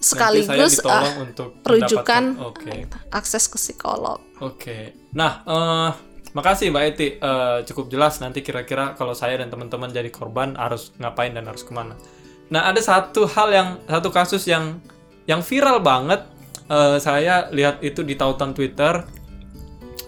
sekaligus 0.00 0.80
ah, 0.82 1.20
untuk 1.20 1.60
rujukan 1.62 2.34
Oke. 2.42 2.88
akses 3.12 3.46
ke 3.46 3.54
psikolog. 3.54 4.18
Oke. 4.40 4.96
Nah, 5.14 5.44
eh 5.46 5.90
makasih 6.32 6.72
Mbak 6.72 6.84
Eti. 6.90 7.08
Eh, 7.20 7.58
cukup 7.68 7.86
jelas 7.86 8.18
nanti 8.18 8.40
kira-kira 8.40 8.96
kalau 8.96 9.12
saya 9.12 9.38
dan 9.38 9.46
teman-teman 9.46 9.92
jadi 9.92 10.08
korban 10.10 10.56
harus 10.56 10.90
ngapain 10.98 11.30
dan 11.30 11.44
harus 11.44 11.62
ke 11.62 11.70
mana. 11.70 11.94
Nah, 12.52 12.68
ada 12.68 12.80
satu 12.84 13.24
hal 13.24 13.48
yang 13.48 13.68
satu 13.88 14.12
kasus 14.12 14.44
yang 14.44 14.76
yang 15.24 15.40
viral 15.40 15.80
banget. 15.80 16.28
Eh, 16.68 16.96
saya 17.00 17.48
lihat 17.48 17.80
itu 17.80 18.04
di 18.04 18.14
tautan 18.14 18.52
Twitter 18.52 19.02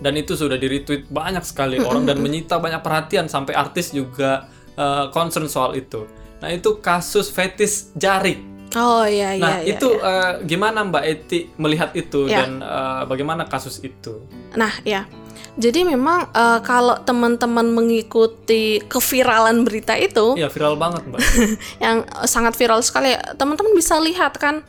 dan 0.05 0.13
itu 0.17 0.37
sudah 0.37 0.61
di 0.61 0.69
retweet 0.69 1.09
banyak 1.09 1.45
sekali 1.45 1.81
orang 1.81 2.05
dan 2.05 2.21
menyita 2.25 2.61
banyak 2.61 2.85
perhatian 2.85 3.27
sampai 3.33 3.57
artis 3.57 3.97
juga 3.97 4.45
eh, 4.77 5.09
concern 5.11 5.49
soal 5.49 5.73
itu. 5.81 6.05
Nah, 6.45 6.53
itu 6.53 6.85
kasus 6.85 7.33
fetis 7.33 7.89
jari. 7.97 8.37
Oh 8.75 9.07
iya 9.07 9.39
iya. 9.39 9.43
Nah, 9.43 9.57
iya, 9.63 9.79
itu 9.79 9.89
iya. 9.97 10.13
eh, 10.13 10.33
gimana 10.45 10.83
Mbak 10.85 11.05
Eti 11.07 11.41
melihat 11.57 11.95
itu 11.97 12.27
Ya. 12.29 12.45
dan 12.45 12.61
eh, 12.61 13.03
bagaimana 13.09 13.49
kasus 13.49 13.81
itu? 13.81 14.27
Nah 14.59 14.73
ya. 14.85 15.09
Jadi 15.55 15.87
memang 15.87 16.31
eh, 16.35 16.61
kalau 16.67 16.99
teman-teman 17.03 17.71
mengikuti 17.71 18.83
keviralan 18.91 19.63
berita 19.63 19.95
itu 19.95 20.35
Iya 20.35 20.51
viral 20.51 20.75
banget 20.75 21.07
mbak. 21.07 21.21
yang 21.85 22.03
eh, 22.03 22.29
sangat 22.29 22.59
viral 22.59 22.83
sekali, 22.83 23.15
teman-teman 23.39 23.73
bisa 23.75 23.99
lihat 24.03 24.35
kan 24.39 24.67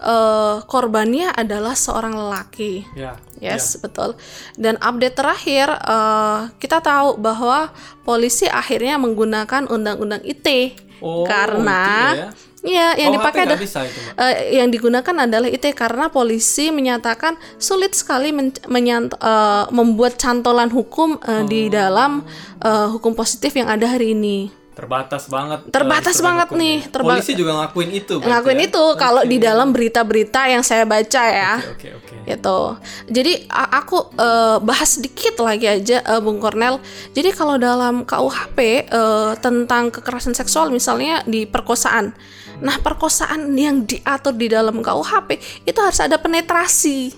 eh, 0.00 0.56
korbannya 0.64 1.32
adalah 1.36 1.76
seorang 1.76 2.16
lelaki. 2.16 2.84
ya. 2.96 3.16
Yes, 3.42 3.76
betul. 3.76 4.14
Dan 4.56 4.78
update 4.80 5.16
terakhir 5.18 5.68
eh, 5.68 6.40
kita 6.56 6.80
tahu 6.80 7.20
bahwa 7.20 7.68
polisi 8.06 8.48
akhirnya 8.48 8.96
menggunakan 8.96 9.68
undang-undang 9.68 10.24
ITE 10.24 10.92
Oh, 11.02 11.26
karena 11.26 12.14
itu 12.14 12.22
ya. 12.22 12.30
Iya, 12.62 12.94
yang 12.96 13.10
Oh, 13.10 13.14
dipakai 13.18 13.42
ada 13.42 13.58
bisa 13.58 13.82
itu 13.82 13.98
eh, 14.14 14.54
yang 14.54 14.70
digunakan 14.70 15.16
adalah 15.20 15.46
ITE 15.46 15.70
karena 15.72 16.06
polisi 16.08 16.70
menyatakan 16.70 17.34
sulit 17.58 17.90
sekali 17.92 18.30
men- 18.30 18.54
menyant- 18.66 19.14
eh, 19.14 19.64
membuat 19.68 20.14
cantolan 20.14 20.70
hukum 20.70 21.18
eh, 21.20 21.42
di 21.44 21.66
Oh. 21.66 21.72
dalam 21.72 22.22
eh, 22.58 22.86
hukum 22.88 23.12
positif 23.12 23.50
yang 23.52 23.66
ada 23.66 23.86
hari 23.88 24.12
ini. 24.12 24.38
terbatas 24.72 25.28
banget. 25.28 25.68
Terbatas 25.68 26.16
instrumen 26.16 26.26
banget 26.32 26.48
hukumnya. 26.48 26.64
nih, 26.64 26.76
terba- 26.88 27.12
Polisi 27.12 27.32
juga 27.34 27.52
ngakuin 27.54 27.90
itu. 27.92 28.14
ngakuin 28.16 28.56
ya? 28.56 28.66
itu 28.66 28.84
kalau 28.96 29.22
di 29.22 29.36
dalam 29.38 29.68
berita-berita 29.68 30.48
yang 30.48 30.64
saya 30.64 30.88
baca 30.88 31.22
ya 31.28 31.60
Oke 31.68 31.92
oke. 31.92 32.14
gitu. 32.24 32.58
Jadi 33.06 33.32
a- 33.48 33.72
aku 33.76 34.00
eh, 34.16 34.56
bahas 34.60 34.96
sedikit 34.96 35.36
lagi 35.40 35.68
aja 35.68 36.00
eh, 36.00 36.20
Bung 36.20 36.40
Kornel. 36.40 36.80
Jadi 37.10 37.30
kalau 37.30 37.60
dalam 37.60 38.06
KUHP 38.06 38.58
eh, 38.86 39.30
tentang 39.36 39.90
kekerasan 39.90 40.32
seksual 40.32 40.70
misalnya 40.70 41.20
di 41.26 41.44
perkosaan. 41.44 42.16
Nah, 42.62 42.78
perkosaan 42.78 43.52
yang 43.52 43.82
diatur 43.82 44.32
di 44.32 44.46
dalam 44.46 44.78
KUHP 44.78 45.28
itu 45.64 45.78
harus 45.78 45.98
ada 45.98 46.16
penetrasi. 46.16 47.10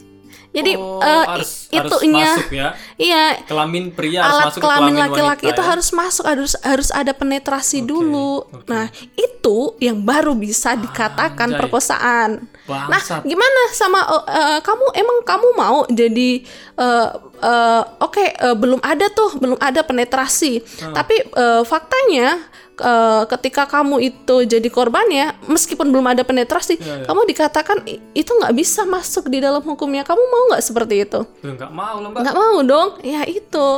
Jadi 0.51 0.71
Oh, 0.73 1.03
eh, 1.03 1.25
harus- 1.27 1.67
i- 1.67 1.75
harus 1.75 1.91
itunya 1.93 2.31
masuk 2.31 2.51
ya. 2.55 2.69
iya 2.95 3.25
Kelamin 3.43 3.91
pria 3.91 4.23
harus 4.23 4.31
alat 4.31 4.47
masuk 4.47 4.55
ke 4.55 4.63
kelamin 4.63 4.95
laki-laki 4.95 5.45
itu 5.49 5.59
ya? 5.59 5.67
harus 5.67 5.89
masuk 5.91 6.25
harus 6.25 6.53
harus 6.63 6.89
ada 6.89 7.11
penetrasi 7.11 7.83
dulu. 7.83 8.47
Nah, 8.65 8.87
itu 9.13 9.57
yang 9.79 9.99
baru 9.99 10.31
bisa 10.33 10.79
dikatakan 10.79 11.51
Anjay. 11.51 11.59
perkosaan. 11.59 12.47
Nah, 12.65 12.87
Bangsat. 12.87 13.27
gimana 13.27 13.61
sama 13.75 13.99
uh, 14.07 14.23
uh, 14.23 14.59
kamu 14.63 14.87
emang 14.95 15.19
kamu 15.27 15.49
mau 15.53 15.79
jadi 15.91 16.47
uh, 16.79 17.09
uh, 17.37 17.83
oke 17.99 18.23
uh, 18.39 18.55
belum 18.55 18.79
ada 18.79 19.11
tuh, 19.11 19.35
belum 19.35 19.59
ada 19.59 19.83
penetrasi. 19.83 20.63
Hmm. 20.63 20.95
Tapi 20.95 21.19
uh, 21.35 21.67
faktanya 21.67 22.39
uh, 22.77 23.23
ketika 23.29 23.65
kamu 23.65 24.01
itu 24.05 24.37
jadi 24.45 24.69
korbannya, 24.69 25.37
meskipun 25.45 25.89
belum 25.89 26.07
ada 26.09 26.23
penetrasi, 26.23 26.75
Iya, 26.75 26.95
iya. 26.97 27.05
kamu 27.05 27.21
dikatakan 27.27 27.79
"I- 27.85 28.01
itu 28.13 28.31
nggak 28.31 28.53
bisa 28.53 28.83
masuk 28.85 29.27
di 29.27 29.39
dalam 29.39 29.61
hukumnya. 29.61 30.03
Kamu 30.03 30.23
mau 30.23 30.43
nggak 30.51 30.63
seperti 30.63 31.03
itu? 31.03 31.21
Nggak 31.41 31.71
mau 31.71 31.99
lah 31.99 32.09
mbak. 32.09 32.21
Nggak 32.23 32.37
mau 32.37 32.57
dong. 32.61 32.89
Ya 33.01 33.23
itu. 33.25 33.69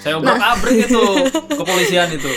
Saya 0.00 0.20
obrak 0.20 0.36
abrik 0.36 0.84
itu 0.84 1.00
kepolisian 1.50 2.12
itu. 2.12 2.28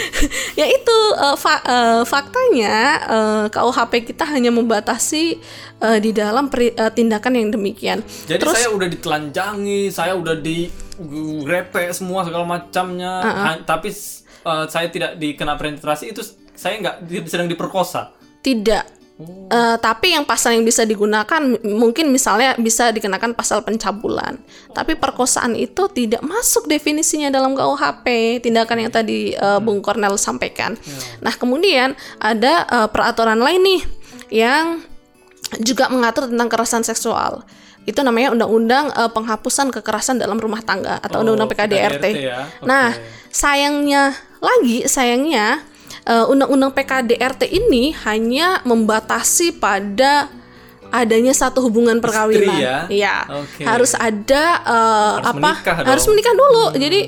ya 0.55 0.63
itu 0.65 0.97
uh, 1.15 1.36
fa- 1.36 1.59
uh, 1.61 2.01
faktanya 2.01 2.76
uh, 3.03 3.45
KUHP 3.47 4.07
kita 4.07 4.24
hanya 4.24 4.47
membatasi 4.49 5.36
uh, 5.78 5.99
di 5.99 6.15
dalam 6.15 6.47
peri- 6.47 6.72
uh, 6.72 6.88
tindakan 6.88 7.36
yang 7.36 7.51
demikian. 7.51 7.99
Jadi 8.24 8.39
saya 8.39 8.72
udah 8.72 8.88
ditelanjangi, 8.88 9.91
saya 9.91 10.15
udah 10.15 10.39
di 10.39 10.72
grepe 11.43 11.91
semua 11.91 12.24
segala 12.24 12.47
macamnya, 12.47 13.20
Ha- 13.20 13.61
tapi 13.61 13.91
uh, 14.47 14.65
saya 14.71 14.87
tidak 14.87 15.19
dikena 15.19 15.59
penetrasi 15.59 16.15
itu 16.15 16.23
saya 16.55 16.79
nggak 16.79 16.95
sedang 17.27 17.51
diperkosa. 17.51 18.15
Tidak. 18.39 18.95
Uh, 19.17 19.73
tapi 19.81 20.13
yang 20.13 20.29
pasal 20.29 20.53
yang 20.53 20.61
bisa 20.61 20.85
digunakan 20.85 21.41
mungkin 21.65 22.13
misalnya 22.13 22.53
bisa 22.53 22.93
dikenakan 22.93 23.33
pasal 23.33 23.65
pencabulan. 23.65 24.37
Tapi 24.77 24.93
perkosaan 24.93 25.57
itu 25.57 25.89
tidak 25.89 26.21
masuk 26.21 26.69
definisinya 26.69 27.33
dalam 27.33 27.57
KUHP, 27.57 28.37
tindakan 28.45 28.77
yang 28.85 28.93
tadi 28.93 29.33
uh, 29.33 29.57
Bung 29.57 29.81
Kornel 29.81 30.21
sampaikan. 30.21 30.77
Nah, 31.25 31.33
kemudian 31.33 31.97
ada 32.21 32.69
uh, 32.69 32.87
peraturan 32.93 33.41
lain 33.41 33.61
nih 33.65 33.81
yang 34.29 34.85
juga 35.65 35.89
mengatur 35.89 36.29
tentang 36.29 36.45
kekerasan 36.45 36.85
seksual. 36.85 37.41
Itu 37.89 38.03
namanya 38.05 38.35
Undang-Undang 38.35 38.93
uh, 38.93 39.09
Penghapusan 39.15 39.73
Kekerasan 39.73 40.21
dalam 40.21 40.37
Rumah 40.37 40.61
Tangga 40.61 41.01
atau 41.01 41.17
Oh, 41.17 41.21
Undang-Undang 41.25 41.49
PKDRT. 41.55 42.05
PKDRT 42.05 42.05
ya. 42.21 42.37
Oke. 42.61 42.67
Nah, 42.69 42.93
sayangnya 43.33 44.13
lagi, 44.39 44.85
sayangnya 44.85 45.61
eh, 46.03 46.25
Undang-Undang 46.25 46.71
PKDRT 46.71 47.47
ini 47.47 47.91
hanya 48.03 48.61
membatasi 48.63 49.55
pada 49.55 50.29
adanya 50.88 51.35
satu 51.35 51.59
hubungan 51.59 51.99
perkawinan. 51.99 52.55
ya? 52.55 52.77
Iya. 52.88 53.15
Oke. 53.43 53.63
Harus 53.63 53.91
ada 53.91 54.43
eh, 54.63 55.13
Harus 55.19 55.27
apa? 55.27 55.51
menikah 55.53 55.75
dong. 55.77 55.88
harus 55.88 56.05
menikah 56.07 56.33
dulu. 56.33 56.65
Jadi 56.73 57.01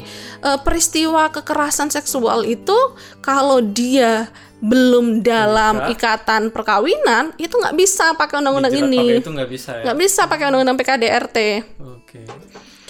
eh, 0.44 0.60
peristiwa 0.62 1.24
kekerasan 1.32 1.88
seksual 1.88 2.44
itu 2.44 2.76
kalau 3.20 3.60
dia 3.60 4.28
belum 4.60 5.24
dalam 5.24 5.80
Menikah. 5.80 6.20
ikatan 6.20 6.52
perkawinan 6.52 7.32
itu 7.40 7.56
nggak 7.56 7.80
bisa 7.80 8.12
pakai 8.20 8.44
undang-undang 8.44 8.76
ini. 8.76 9.00
pakai 9.00 9.24
itu 9.24 9.32
nggak 9.32 9.50
bisa 9.50 9.70
ya. 9.72 9.84
Nggak 9.88 9.98
bisa 10.04 10.22
pakai 10.28 10.46
undang-undang 10.52 10.76
PKDRT. 10.76 11.38
Oke. 11.80 12.22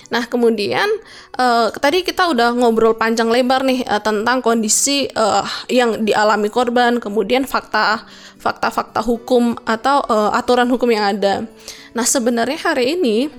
Nah, 0.10 0.26
kemudian 0.26 0.90
eh, 1.38 1.68
tadi 1.78 2.02
kita 2.02 2.30
udah 2.34 2.54
ngobrol 2.58 2.98
panjang 2.98 3.30
lebar 3.30 3.62
nih 3.62 3.86
eh, 3.86 4.02
tentang 4.02 4.42
kondisi 4.42 5.06
eh, 5.06 5.46
yang 5.70 6.02
dialami 6.06 6.50
korban, 6.50 6.98
kemudian 6.98 7.46
fakta 7.46 8.04
fakta-fakta 8.42 9.06
hukum 9.06 9.54
atau 9.64 10.02
eh, 10.10 10.32
aturan 10.38 10.70
hukum 10.70 10.90
yang 10.90 11.14
ada. 11.14 11.46
Nah, 11.94 12.06
sebenarnya 12.06 12.60
hari 12.74 12.98
ini 12.98 13.30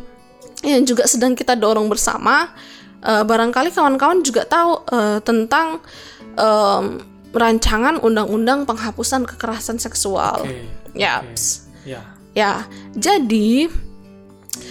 yang 0.62 0.85
juga 0.87 1.09
sedang 1.11 1.35
kita 1.35 1.59
dorong 1.59 1.91
bersama, 1.91 2.55
eh, 3.03 3.25
barangkali 3.27 3.75
kawan-kawan 3.75 4.23
juga 4.23 4.47
tahu 4.47 4.73
eh, 4.95 5.18
tentang 5.27 5.83
em, 6.39 7.03
rancangan 7.31 7.99
undang-undang 8.03 8.66
penghapusan 8.66 9.27
kekerasan 9.27 9.79
seksual. 9.79 10.47
Oke. 10.47 10.66
Yaps. 10.95 11.71
Ya. 11.87 12.03
Ya, 12.31 12.71
jadi 12.95 13.66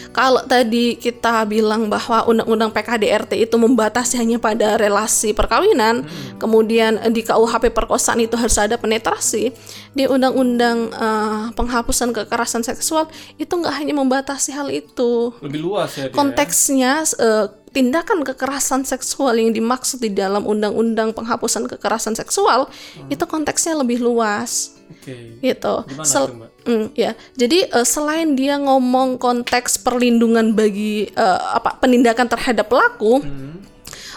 kalau 0.10 0.42
tadi 0.44 0.98
kita 0.98 1.46
bilang 1.46 1.88
bahwa 1.88 2.26
undang-undang 2.26 2.74
PKDRT 2.74 3.46
itu 3.46 3.56
membatasi 3.62 4.18
hanya 4.18 4.42
pada 4.42 4.76
relasi 4.76 5.38
perkawinan, 5.38 6.04
kemudian 6.42 6.98
eh, 7.00 7.14
di 7.14 7.22
KUHP 7.22 7.70
perkosaan 7.72 8.20
itu 8.20 8.34
harus 8.34 8.58
ada 8.58 8.76
penetrasi, 8.76 9.54
di 9.94 10.04
undang-undang 10.10 10.90
eh, 10.90 11.44
penghapusan 11.54 12.12
kekerasan 12.12 12.66
seksual 12.66 13.06
itu 13.38 13.54
nggak 13.54 13.76
hanya 13.76 13.94
membatasi 13.96 14.50
hal 14.52 14.74
itu. 14.74 15.32
Lebih 15.46 15.62
luas 15.62 15.94
ya 15.94 16.10
dia. 16.10 16.16
Konteksnya 16.18 17.06
eh, 17.06 17.46
tindakan 17.70 18.26
kekerasan 18.26 18.82
seksual 18.90 19.38
yang 19.38 19.54
dimaksud 19.54 20.02
di 20.02 20.10
dalam 20.10 20.42
undang-undang 20.42 21.14
penghapusan 21.14 21.70
kekerasan 21.70 22.18
seksual 22.18 22.66
itu 23.14 23.22
konteksnya 23.30 23.78
lebih 23.78 24.02
luas 24.02 24.79
Oke. 24.90 25.40
gitu. 25.40 25.74
Gimana 25.86 26.04
Sel- 26.04 26.34
Mbak? 26.34 26.50
Mm, 26.62 26.88
ya, 26.94 27.12
jadi 27.34 27.66
eh, 27.68 27.84
selain 27.84 28.34
dia 28.34 28.58
ngomong 28.58 29.16
konteks 29.16 29.80
perlindungan 29.80 30.52
bagi 30.52 31.08
eh, 31.08 31.40
apa 31.50 31.78
penindakan 31.78 32.28
terhadap 32.28 32.68
pelaku, 32.68 33.22
Hmm. 33.22 33.58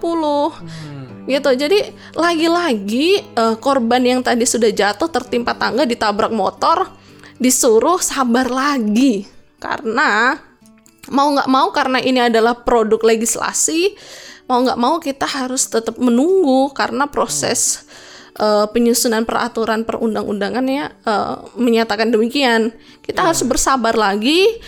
Hmm. 1.22 1.30
gitu. 1.30 1.54
Jadi 1.54 1.80
lagi-lagi 2.18 3.22
eh, 3.22 3.56
korban 3.62 4.02
yang 4.02 4.26
tadi 4.26 4.42
sudah 4.42 4.74
jatuh 4.74 5.06
tertimpa 5.06 5.54
tangga 5.54 5.86
ditabrak 5.86 6.34
motor 6.34 6.90
disuruh 7.38 8.02
sabar 8.02 8.50
lagi. 8.50 9.30
Karena 9.62 10.34
mau 11.14 11.30
nggak 11.34 11.50
mau 11.50 11.70
karena 11.70 12.02
ini 12.02 12.26
adalah 12.26 12.58
produk 12.58 13.02
legislasi 13.02 13.98
mau 14.52 14.60
nggak 14.68 14.80
mau 14.80 15.00
kita 15.00 15.24
harus 15.24 15.64
tetap 15.72 15.96
menunggu 15.96 16.76
karena 16.76 17.08
proses 17.08 17.88
eh, 18.36 18.66
penyusunan 18.68 19.24
peraturan 19.24 19.88
perundang-undangannya 19.88 20.84
eh, 21.06 21.36
menyatakan 21.56 22.12
demikian. 22.12 22.76
Kita 23.00 23.32
harus 23.32 23.46
bersabar 23.48 23.96
lagi 23.96 24.60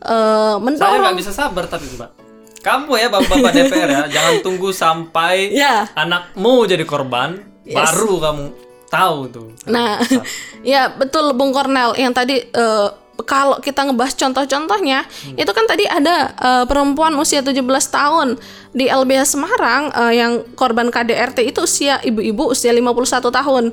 eh, 0.00 0.54
Saya 0.54 0.58
mendorong 0.58 1.00
nggak 1.02 1.18
bisa 1.18 1.30
sabar 1.30 1.64
tapi 1.64 1.86
Mbak. 1.90 2.10
Kamu 2.58 2.90
ya 2.94 3.06
bapak-bapak 3.06 3.52
DPR 3.56 3.88
ya, 3.88 4.02
jangan 4.10 4.34
tunggu 4.42 4.74
sampai 4.74 5.54
ya 5.54 5.86
anakmu 5.94 6.66
jadi 6.66 6.82
korban, 6.82 7.38
baru 7.64 8.18
kamu 8.18 8.44
tahu 8.88 9.18
tuh. 9.30 9.48
Nah, 9.66 10.02
ya 10.66 10.90
betul 10.90 11.32
Bung 11.32 11.54
Kornel 11.54 11.94
yang 11.94 12.10
tadi 12.10 12.42
eh, 12.42 12.88
kalau 13.20 13.58
kita 13.58 13.82
ngebahas 13.82 14.14
contoh-contohnya, 14.14 15.02
Hmm. 15.02 15.34
itu 15.34 15.50
kan 15.50 15.66
tadi 15.66 15.84
ada 15.84 16.34
eh, 16.34 16.64
perempuan 16.64 17.14
usia 17.14 17.42
17 17.42 17.62
tahun 17.88 18.38
di 18.70 18.86
LBH 18.86 19.38
Semarang 19.38 19.90
eh, 19.90 20.18
yang 20.18 20.42
korban 20.54 20.90
KDRT 20.90 21.46
itu 21.46 21.62
usia 21.62 21.98
ibu-ibu 22.00 22.50
usia 22.50 22.74
51 22.74 23.30
tahun. 23.30 23.64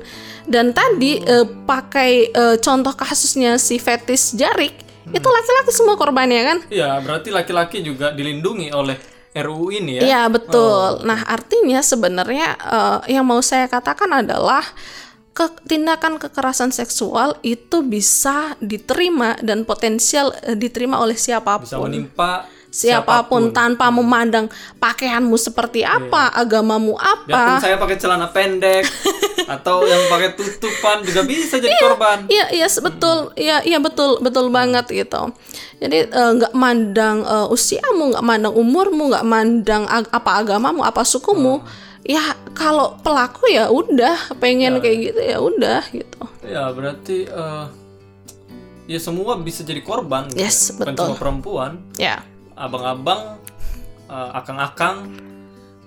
Dan 0.46 0.70
tadi 0.70 1.18
Oh. 1.18 1.42
eh, 1.42 1.46
pakai 1.66 2.10
eh, 2.28 2.56
contoh 2.60 2.94
kasusnya 2.94 3.58
si 3.58 3.78
fetis 3.78 4.30
jarik, 4.32 4.78
Hmm. 5.06 5.14
itu 5.14 5.28
laki-laki 5.30 5.70
semua 5.70 5.94
korbannya 5.94 6.42
kan? 6.42 6.58
Iya, 6.66 6.98
berarti 6.98 7.30
laki-laki 7.30 7.78
juga 7.86 8.10
dilindungi 8.10 8.74
oleh 8.74 8.98
RUU 9.36 9.68
ini 9.70 10.00
ya. 10.00 10.02
Iya 10.02 10.22
betul. 10.32 11.04
Nah 11.06 11.22
artinya 11.28 11.78
sebenarnya 11.84 12.48
eh, 12.58 12.98
yang 13.14 13.22
mau 13.22 13.38
saya 13.38 13.70
katakan 13.70 14.10
adalah 14.10 14.64
ke, 15.36 15.46
tindakan 15.68 16.16
kekerasan 16.16 16.72
seksual 16.72 17.36
itu 17.44 17.84
bisa 17.84 18.56
diterima 18.64 19.36
dan 19.44 19.68
potensial 19.68 20.32
eh, 20.40 20.56
diterima 20.56 20.96
oleh 20.96 21.14
Bisa 21.14 21.36
siapa 21.36 21.60
pun. 21.60 21.86
menimpa 21.86 22.48
Siapa 22.76 23.24
pun 23.24 23.48
tanpa 23.50 23.88
memandang 23.88 24.52
pakaianmu 24.76 25.32
seperti 25.34 25.80
apa, 25.80 26.28
agamamu 26.30 26.92
Biarpun 26.92 27.32
apa. 27.32 27.56
saya 27.58 27.80
pakai 27.80 27.96
celana 27.96 28.28
pendek 28.28 28.84
atau 29.56 29.80
yang 29.82 30.04
pakai 30.06 30.34
tutupan 30.34 31.00
juga 31.00 31.22
bisa 31.22 31.56
jadi 31.56 31.72
korban. 31.78 32.28
Iya, 32.28 32.44
iya 32.52 32.68
betul, 32.68 33.18
iya, 33.32 33.56
iya 33.62 33.78
betul, 33.80 34.20
betul 34.20 34.52
banget 34.52 34.84
gitu. 34.90 35.32
Jadi 35.76 36.04
eh, 36.04 36.30
nggak 36.36 36.52
mandang 36.52 37.24
eh, 37.24 37.46
usiamu, 37.48 38.12
nggak 38.12 38.24
mandang 38.24 38.52
umurmu, 38.52 39.08
nggak 39.08 39.24
mandang 39.24 39.88
ag- 39.88 40.12
apa 40.12 40.44
agamamu, 40.44 40.84
apa 40.84 41.00
sukumu. 41.00 41.64
Ya 42.04 42.22
kalau 42.52 42.94
pelaku 43.00 43.50
ya 43.50 43.66
udah 43.66 44.36
pengen 44.36 44.78
kayak 44.78 44.98
gitu 45.10 45.20
ya 45.22 45.38
udah 45.40 45.80
gitu. 45.90 46.22
Ya, 46.44 46.70
berarti 46.70 47.26
eh, 47.26 47.64
ya 48.86 48.98
semua 48.98 49.34
bisa 49.36 49.66
jadi 49.66 49.82
korban. 49.82 50.30
gitu 50.30 50.38
Yes, 50.38 50.70
ya. 50.70 50.78
Bukan 50.78 50.94
betul. 50.94 51.06
cuma 51.06 51.16
perempuan, 51.18 51.72
Ya, 51.98 52.22
abang-abang, 52.56 53.36
eh, 54.08 54.30
akang-akang, 54.32 55.12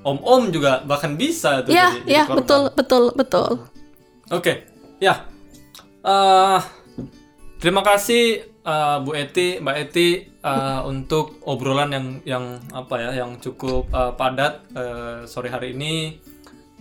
om-om 0.06 0.48
juga 0.54 0.80
bahkan 0.88 1.20
bisa 1.20 1.66
tuh 1.66 1.76
ya, 1.76 1.92
jadi, 1.92 2.00
jadi 2.06 2.14
ya 2.14 2.24
korban. 2.24 2.38
betul, 2.40 2.64
betul, 2.78 3.04
betul. 3.18 3.50
Oke, 4.30 4.54
ya. 5.02 5.26
Eh, 6.00 6.60
terima 7.60 7.82
kasih 7.84 8.46
eh, 8.46 8.98
Bu 9.04 9.12
Eti, 9.18 9.60
Mbak 9.60 9.78
Eti 9.90 10.10
eh, 10.30 10.82
untuk 10.88 11.42
obrolan 11.44 11.92
yang 11.92 12.08
yang 12.24 12.46
apa 12.72 12.96
ya, 13.02 13.26
yang 13.26 13.42
cukup 13.42 13.90
eh, 13.92 14.14
padat 14.16 14.54
eh, 14.78 15.18
sore 15.28 15.50
hari 15.52 15.76
ini. 15.76 16.22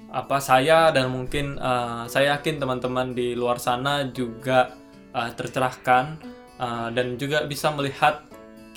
Apa 0.09 0.41
saya 0.41 0.89
dan 0.89 1.13
mungkin 1.13 1.57
eh, 1.59 2.03
saya 2.09 2.39
yakin 2.39 2.61
teman-teman 2.61 3.13
di 3.13 3.33
luar 3.35 3.59
sana 3.59 4.07
juga 4.09 4.73
eh, 5.17 5.31
tercerahkan 5.35 6.05
eh, 6.61 6.89
dan 6.95 7.17
juga 7.19 7.45
bisa 7.49 7.73
melihat 7.75 8.28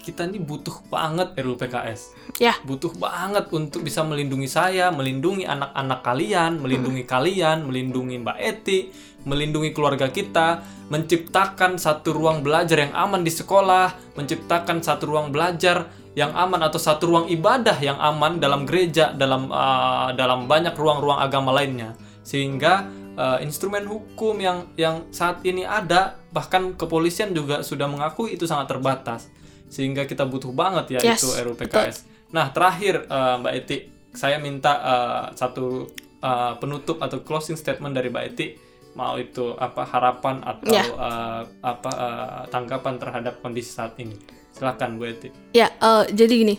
kita 0.01 0.25
ini 0.27 0.41
butuh 0.41 0.81
banget 0.89 1.37
RUU 1.37 1.55
PKS 1.55 2.21
Ya, 2.41 2.57
butuh 2.65 2.89
banget 2.97 3.53
untuk 3.53 3.85
bisa 3.85 4.01
melindungi 4.01 4.49
saya, 4.49 4.89
melindungi 4.89 5.45
anak-anak 5.45 6.01
kalian, 6.01 6.57
melindungi 6.57 7.05
kalian, 7.05 7.69
melindungi 7.69 8.17
Mbak 8.17 8.37
Eti, 8.41 8.89
melindungi 9.29 9.69
keluarga 9.75 10.09
kita, 10.09 10.65
menciptakan 10.89 11.77
satu 11.77 12.17
ruang 12.17 12.41
belajar 12.41 12.89
yang 12.89 12.93
aman 12.97 13.21
di 13.21 13.29
sekolah, 13.29 14.17
menciptakan 14.17 14.81
satu 14.81 15.05
ruang 15.05 15.29
belajar 15.29 15.85
yang 16.17 16.33
aman 16.33 16.65
atau 16.65 16.81
satu 16.81 17.07
ruang 17.07 17.27
ibadah 17.29 17.77
yang 17.77 17.95
aman 18.01 18.41
dalam 18.41 18.65
gereja, 18.65 19.13
dalam 19.13 19.47
uh, 19.53 20.11
dalam 20.17 20.49
banyak 20.49 20.73
ruang-ruang 20.73 21.21
agama 21.21 21.53
lainnya. 21.55 21.93
Sehingga 22.25 22.89
uh, 23.15 23.37
instrumen 23.39 23.85
hukum 23.87 24.35
yang 24.41 24.67
yang 24.75 25.07
saat 25.13 25.45
ini 25.45 25.63
ada, 25.63 26.19
bahkan 26.35 26.75
kepolisian 26.75 27.31
juga 27.31 27.61
sudah 27.63 27.87
mengakui 27.87 28.35
itu 28.35 28.43
sangat 28.49 28.75
terbatas. 28.75 29.31
Sehingga 29.71 30.03
kita 30.03 30.27
butuh 30.27 30.51
banget 30.51 30.99
ya 30.99 31.15
Yes, 31.15 31.23
itu 31.23 31.31
RUU 31.31 31.55
PKS. 31.55 32.03
Nah, 32.29 32.51
terakhir 32.51 33.07
eh, 33.07 33.35
Mbak 33.39 33.53
Eti, 33.55 33.77
saya 34.11 34.35
minta 34.37 34.73
eh, 34.77 35.25
satu 35.33 35.87
eh, 36.19 36.53
penutup 36.59 36.99
atau 36.99 37.23
closing 37.23 37.55
statement 37.55 37.95
dari 37.95 38.11
Mbak 38.11 38.25
Eti, 38.27 38.47
mau 38.91 39.15
itu 39.15 39.55
apa 39.55 39.87
harapan 39.87 40.43
atau 40.43 40.67
Ya. 40.69 40.83
eh, 40.83 41.41
apa 41.63 41.91
eh, 41.91 42.41
tanggapan 42.47 42.99
terhadap 42.99 43.39
kondisi 43.39 43.71
saat 43.71 43.95
ini. 43.95 44.19
Silakan 44.51 44.99
Bu 44.99 45.07
Eti. 45.07 45.31
ya. 45.51 45.71
eh, 45.71 46.03
jadi 46.11 46.33
gini, 46.35 46.55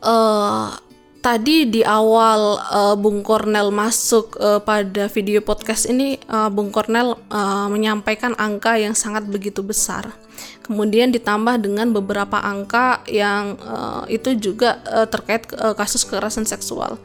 eh 0.00 0.68
tadi 1.20 1.68
di 1.68 1.84
awal 1.84 2.56
eh, 2.58 2.96
Bung 2.96 3.20
Kornel 3.20 3.68
masuk 3.70 4.40
eh, 4.40 4.60
pada 4.64 5.06
video 5.12 5.44
podcast 5.44 5.86
ini, 5.86 6.16
eh, 6.16 6.50
Bung 6.50 6.72
Kornel 6.72 7.14
eh, 7.28 7.66
menyampaikan 7.68 8.32
angka 8.40 8.80
yang 8.80 8.96
sangat 8.96 9.28
begitu 9.28 9.60
besar. 9.60 10.10
Kemudian 10.64 11.12
ditambah 11.12 11.60
dengan 11.60 11.92
beberapa 11.92 12.40
angka 12.40 13.04
yang 13.06 13.60
eh, 13.60 14.16
itu 14.16 14.34
juga 14.36 14.80
eh, 14.88 15.06
terkait 15.06 15.46
eh, 15.52 15.76
kasus 15.76 16.02
kekerasan 16.08 16.48
seksual. 16.48 16.96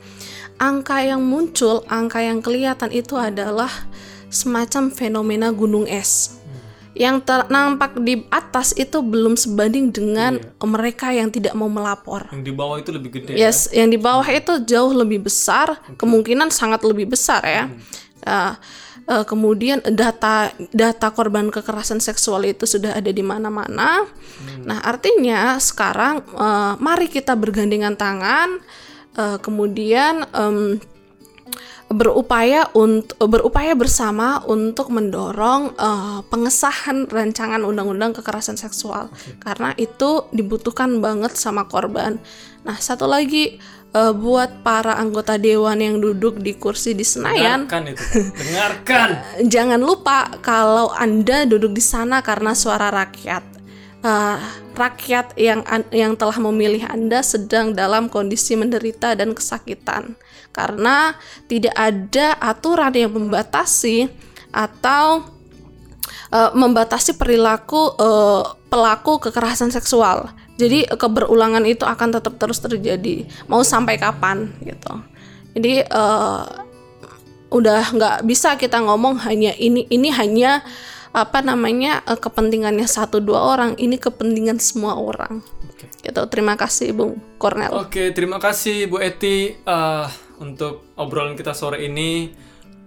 Angka 0.56 1.04
yang 1.04 1.20
muncul, 1.20 1.84
angka 1.92 2.24
yang 2.24 2.40
kelihatan 2.40 2.88
itu 2.96 3.20
adalah 3.20 3.70
semacam 4.32 4.88
fenomena 4.88 5.52
gunung 5.52 5.84
es. 5.84 6.35
Yang 6.96 7.28
ter- 7.28 7.48
nampak 7.52 8.00
di 8.00 8.24
atas 8.32 8.72
itu 8.80 9.04
belum 9.04 9.36
sebanding 9.36 9.92
dengan 9.92 10.40
mereka 10.64 11.12
yang 11.12 11.28
tidak 11.28 11.52
mau 11.52 11.68
melapor. 11.68 12.32
Yang 12.32 12.44
di 12.48 12.54
bawah 12.56 12.80
itu 12.80 12.90
lebih 12.96 13.10
gede 13.20 13.36
ya. 13.36 13.52
Yes, 13.52 13.68
yang 13.76 13.92
di 13.92 14.00
bawah 14.00 14.24
itu 14.32 14.64
jauh 14.64 14.96
lebih 14.96 15.28
besar, 15.28 15.76
kemungkinan 16.00 16.56
sangat 16.56 16.88
lebih 16.88 17.12
besar 17.12 17.44
ya. 17.44 17.68
Uh, 18.24 18.56
uh, 19.12 19.24
kemudian 19.28 19.84
data 19.86 20.50
data 20.74 21.08
korban 21.14 21.52
kekerasan 21.52 22.02
seksual 22.02 22.48
itu 22.48 22.66
sudah 22.66 22.98
ada 22.98 23.12
di 23.12 23.22
mana-mana. 23.22 24.06
Nah, 24.66 24.80
artinya 24.82 25.60
sekarang 25.62 26.26
uh, 26.34 26.74
mari 26.82 27.12
kita 27.12 27.38
bergandengan 27.38 27.94
tangan, 28.00 28.64
uh, 29.20 29.38
kemudian 29.44 30.26
em, 30.34 30.80
berupaya 31.86 32.66
untuk 32.74 33.14
berupaya 33.30 33.78
bersama 33.78 34.42
untuk 34.50 34.90
mendorong 34.90 35.78
eh, 35.78 36.20
pengesahan 36.28 37.06
rancangan 37.06 37.62
undang-undang 37.62 38.18
kekerasan 38.18 38.58
seksual 38.58 39.14
karena 39.38 39.70
itu 39.78 40.26
dibutuhkan 40.34 40.98
banget 40.98 41.38
sama 41.38 41.70
korban. 41.70 42.18
Nah, 42.66 42.78
satu 42.82 43.06
lagi 43.06 43.62
eh, 43.94 44.14
buat 44.18 44.66
para 44.66 44.98
anggota 44.98 45.38
dewan 45.38 45.78
yang 45.78 46.02
duduk 46.02 46.42
di 46.42 46.58
kursi 46.58 46.98
di 46.98 47.06
Senayan, 47.06 47.70
Dengarkan 47.70 47.84
itu. 47.94 48.04
Dengarkan. 48.34 49.10
jangan 49.54 49.82
lupa 49.82 50.34
kalau 50.42 50.90
Anda 50.90 51.46
duduk 51.46 51.70
di 51.70 51.84
sana 51.86 52.26
karena 52.26 52.58
suara 52.58 52.90
rakyat. 52.90 53.46
Eh, 54.02 54.38
rakyat 54.74 55.38
yang 55.38 55.62
an- 55.70 55.90
yang 55.94 56.18
telah 56.18 56.38
memilih 56.42 56.82
Anda 56.90 57.22
sedang 57.22 57.78
dalam 57.78 58.10
kondisi 58.10 58.58
menderita 58.58 59.14
dan 59.14 59.38
kesakitan 59.38 60.18
karena 60.56 61.20
tidak 61.52 61.76
ada 61.76 62.40
aturan 62.40 62.96
yang 62.96 63.12
membatasi 63.12 64.08
atau 64.56 65.28
eh, 66.32 66.52
membatasi 66.56 67.20
perilaku 67.20 67.92
eh, 68.00 68.44
pelaku 68.72 69.20
kekerasan 69.20 69.76
seksual. 69.76 70.32
Jadi 70.56 70.88
eh, 70.88 70.96
keberulangan 70.96 71.68
itu 71.68 71.84
akan 71.84 72.16
tetap 72.16 72.40
terus 72.40 72.64
terjadi 72.64 73.28
mau 73.52 73.60
sampai 73.68 74.00
kapan 74.00 74.56
gitu. 74.64 74.96
Jadi 75.52 75.84
eh, 75.84 76.44
udah 77.52 77.84
nggak 77.92 78.18
bisa 78.24 78.56
kita 78.56 78.80
ngomong 78.80 79.22
hanya 79.28 79.54
ini 79.56 79.86
ini 79.92 80.10
hanya 80.10 80.66
apa 81.16 81.40
namanya 81.40 82.04
eh, 82.04 82.20
kepentingannya 82.20 82.84
satu 82.84 83.24
dua 83.24 83.56
orang 83.56 83.72
ini 83.80 83.96
kepentingan 83.96 84.60
semua 84.60 85.00
orang 85.00 85.40
Oke. 85.72 85.88
gitu 86.04 86.22
terima 86.28 86.60
kasih 86.60 86.92
Bung 86.92 87.16
Kornel 87.40 87.72
Oke, 87.72 88.12
terima 88.12 88.44
kasih 88.44 88.92
Bu 88.92 89.00
Eti 89.00 89.56
eh, 89.56 90.06
untuk 90.40 90.86
obrolan 90.96 91.38
kita 91.38 91.54
sore 91.56 91.84
ini. 91.84 92.32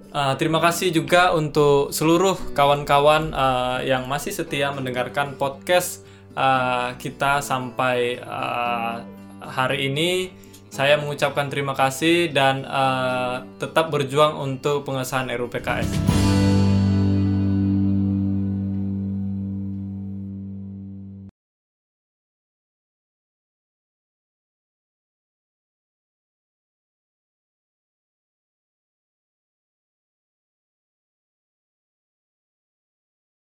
Eh, 0.08 0.34
terima 0.40 0.56
kasih 0.58 0.88
juga 0.88 1.36
untuk 1.36 1.92
seluruh 1.92 2.56
kawan-kawan 2.56 3.32
eh, 3.32 3.92
yang 3.92 4.08
masih 4.08 4.32
setia 4.32 4.72
mendengarkan 4.72 5.36
podcast 5.36 6.04
eh, 6.32 6.96
kita 6.96 7.44
sampai 7.44 8.16
eh, 8.16 8.96
hari 9.44 9.92
ini. 9.92 10.32
Saya 10.68 11.00
mengucapkan 11.00 11.48
terima 11.48 11.76
kasih 11.76 12.32
dan 12.32 12.64
eh, 12.64 13.36
tetap 13.60 13.92
berjuang 13.92 14.36
untuk 14.40 14.88
pengesahan 14.88 15.28
RUU 15.28 15.52
PKS. 15.52 16.37